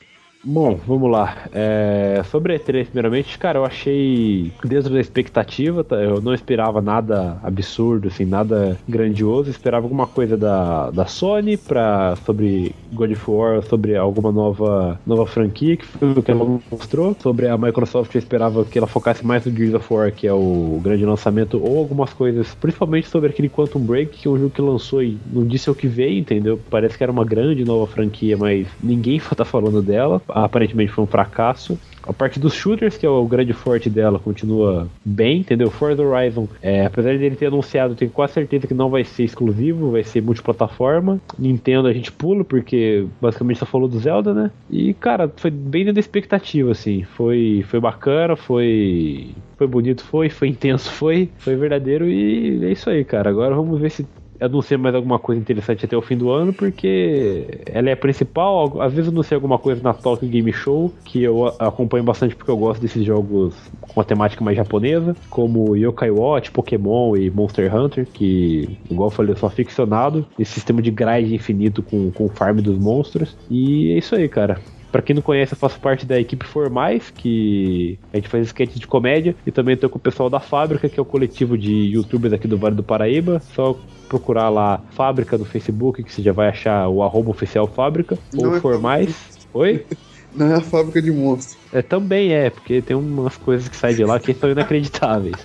[0.48, 1.48] Bom, vamos lá.
[1.52, 5.96] É, sobre a E3, primeiramente, cara, eu achei dentro da expectativa, tá?
[5.96, 12.16] eu não esperava nada absurdo, assim, nada grandioso, esperava alguma coisa da, da Sony pra,
[12.28, 17.18] sobre God of War, sobre alguma nova, nova franquia, que foi o que ela mostrou.
[17.20, 20.34] Sobre a Microsoft, eu esperava que ela focasse mais no Gears of War, que é
[20.34, 24.52] o grande lançamento, ou algumas coisas, principalmente sobre aquele Quantum Break, que é um jogo
[24.52, 26.60] que lançou e não disse o que veio, entendeu?
[26.70, 30.22] Parece que era uma grande nova franquia, mas ninguém tá falando dela.
[30.44, 31.80] Aparentemente foi um fracasso.
[32.04, 35.72] A parte dos shooters, que é o grande forte dela, continua bem, entendeu?
[35.72, 39.92] Forza Horizon, é, apesar dele ter anunciado, tenho quase certeza que não vai ser exclusivo,
[39.92, 41.20] vai ser multiplataforma.
[41.40, 44.52] Nintendo a gente pula, porque basicamente só falou do Zelda, né?
[44.70, 47.04] E, cara, foi bem dentro da expectativa, assim.
[47.04, 49.30] Foi, foi bacana, foi.
[49.58, 53.30] Foi bonito, foi, foi intenso, foi, foi verdadeiro e é isso aí, cara.
[53.30, 54.06] Agora vamos ver se
[54.40, 58.82] anuncia mais alguma coisa interessante até o fim do ano, porque ela é a principal.
[58.82, 62.58] Às vezes anuncia alguma coisa na Tokyo Game Show, que eu acompanho bastante porque eu
[62.58, 68.08] gosto desses jogos com uma temática mais japonesa, como Yokai Watch, Pokémon e Monster Hunter,
[68.14, 70.26] que, igual eu falei, eu sou aficionado.
[70.38, 73.36] Esse sistema de grind infinito com, com o farm dos monstros.
[73.50, 74.60] E é isso aí, cara.
[74.96, 78.80] Pra quem não conhece, eu faço parte da equipe Formais, que a gente faz sketches
[78.80, 81.74] de comédia, e também tô com o pessoal da Fábrica, que é o coletivo de
[81.74, 83.42] youtubers aqui do Vale do Paraíba.
[83.54, 83.78] Só
[84.08, 88.52] procurar lá Fábrica no Facebook, que você já vai achar o arroba oficial Fábrica, Não
[88.52, 89.14] ou é Formais.
[89.54, 89.86] Oi?
[90.34, 91.58] Não é a fábrica de monstros.
[91.74, 95.36] É, também é, porque tem umas coisas que saem de lá que são inacreditáveis.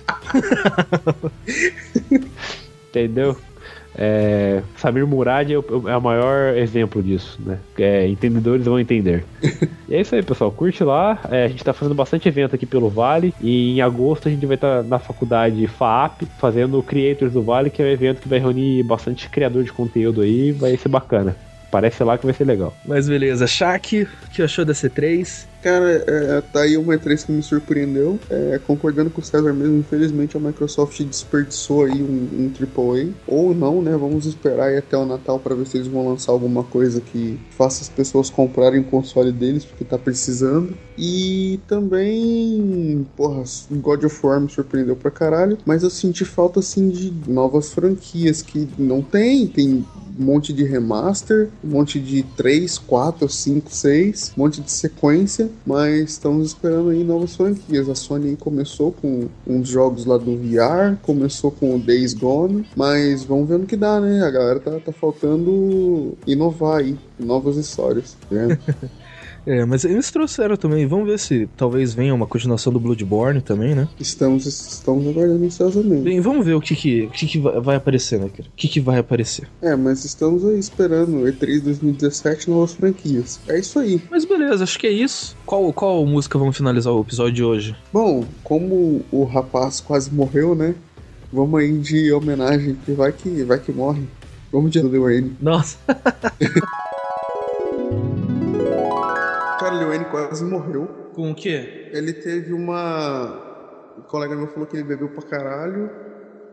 [2.89, 3.35] Entendeu?
[3.95, 7.59] É, Samir Murad é o, é o maior exemplo disso, né?
[7.77, 9.25] É, entendedores vão entender.
[9.87, 10.51] e é isso aí, pessoal.
[10.51, 11.19] Curte lá.
[11.29, 13.33] É, a gente tá fazendo bastante evento aqui pelo Vale.
[13.41, 17.69] E em agosto a gente vai estar na faculdade FAAP fazendo o Creators do Vale,
[17.69, 20.51] que é um evento que vai reunir bastante criador de conteúdo aí.
[20.51, 21.35] Vai ser bacana.
[21.69, 22.73] Parece lá que vai ser legal.
[22.85, 25.47] Mas beleza, Shaq, o que achou da C3?
[25.61, 28.19] Cara, é, tá aí uma E3 que me surpreendeu.
[28.29, 32.05] É, concordando com o César mesmo, infelizmente a Microsoft desperdiçou aí um,
[32.45, 33.09] um AAA.
[33.27, 33.95] Ou não, né?
[33.95, 37.39] Vamos esperar aí até o Natal para ver se eles vão lançar alguma coisa que
[37.51, 40.75] faça as pessoas comprarem o console deles, porque tá precisando.
[40.97, 45.57] E também, porra, God of War me surpreendeu pra caralho.
[45.65, 49.47] Mas eu senti falta, assim, de novas franquias que não tem.
[49.47, 49.85] Tem
[50.19, 55.49] um monte de remaster, um monte de 3, 4, 5, 6, um monte de sequência,
[55.65, 57.89] mas estamos esperando aí novas franquias.
[57.89, 63.23] A Sony começou com uns jogos lá do VR, começou com o Days Gone, mas
[63.23, 64.23] vamos ver no que dá, né?
[64.23, 68.57] A galera tá, tá faltando inovar aí, novas histórias, né?
[69.45, 70.85] É, mas eles trouxeram também.
[70.85, 73.87] Vamos ver se talvez venha uma continuação do Bloodborne também, né?
[73.99, 76.03] Estamos, estamos aguardando ansiosamente.
[76.03, 78.49] Bem, vamos ver o que que, o que, que vai aparecer, né, cara?
[78.49, 79.47] O que, que vai aparecer.
[79.61, 83.39] É, mas estamos aí esperando E3 2017 novas franquias.
[83.47, 84.01] É isso aí.
[84.09, 85.35] Mas beleza, acho que é isso.
[85.45, 87.75] Qual, qual música vamos finalizar o episódio de hoje?
[87.91, 90.75] Bom, como o rapaz quase morreu, né?
[91.31, 94.03] Vamos aí de homenagem, que vai que, vai que morre.
[94.51, 95.37] Vamos de Lil Wayne.
[95.39, 95.77] Nossa.
[99.77, 100.87] Lil Wayne quase morreu.
[101.13, 101.89] Com o quê?
[101.91, 103.93] Ele teve uma.
[103.97, 105.89] O colega meu falou que ele bebeu pra caralho.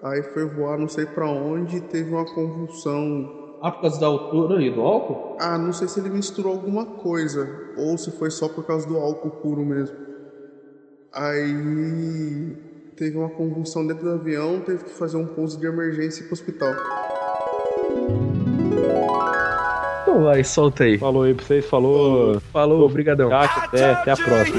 [0.03, 3.59] Aí foi voar não sei pra onde e teve uma convulsão.
[3.61, 5.37] Ah, por causa da altura e do álcool?
[5.41, 7.49] Ah, não sei se ele misturou alguma coisa.
[7.77, 9.97] Ou se foi só por causa do álcool puro mesmo.
[11.13, 12.57] Aí
[12.97, 16.75] teve uma convulsão dentro do avião, teve que fazer um pouso de emergência pro hospital.
[20.19, 20.99] Então vai, solta aí.
[20.99, 22.41] Falou aí pra vocês, falou.
[22.53, 23.33] Falou, obrigadão.
[23.33, 24.59] Até, até a próxima.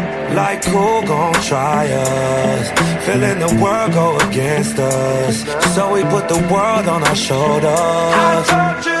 [0.33, 3.05] Like who gon' try us?
[3.05, 5.43] Feeling the world go against us.
[5.75, 9.00] So we put the world on our shoulders.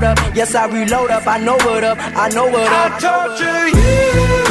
[0.03, 0.17] up.
[0.35, 2.91] Yes, I reload up, I know what up, I know what up.
[2.91, 4.50] I torture you.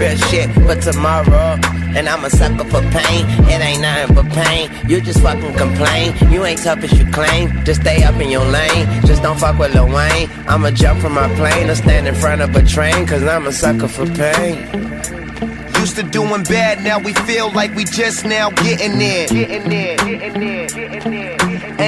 [0.00, 1.60] fear shit for tomorrow.
[1.96, 3.22] And I'm a sucker for pain.
[3.52, 4.70] It ain't nothing but pain.
[4.88, 6.14] You just fucking complain.
[6.32, 7.64] You ain't tough as you claim.
[7.64, 8.86] Just stay up in your lane.
[9.04, 10.30] Just don't fuck with Lil Wayne.
[10.48, 13.06] I'ma jump from my plane or stand in front of a train.
[13.06, 14.56] Cause I'm a sucker for pain.
[15.80, 19.28] Used to doing bad, now we feel like we just now getting there.
[19.28, 21.39] Getting there, getting there, getting there.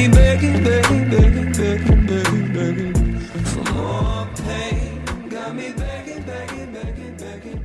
[0.00, 3.18] Me begging, begging, begging, begging, begging, begging
[3.52, 5.28] for more pain.
[5.28, 7.60] Got me begging, begging, begging, begging,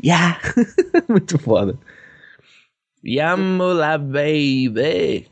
[0.00, 0.36] yeah.
[1.08, 1.78] Muito foda.
[3.04, 5.28] Yamula, baby.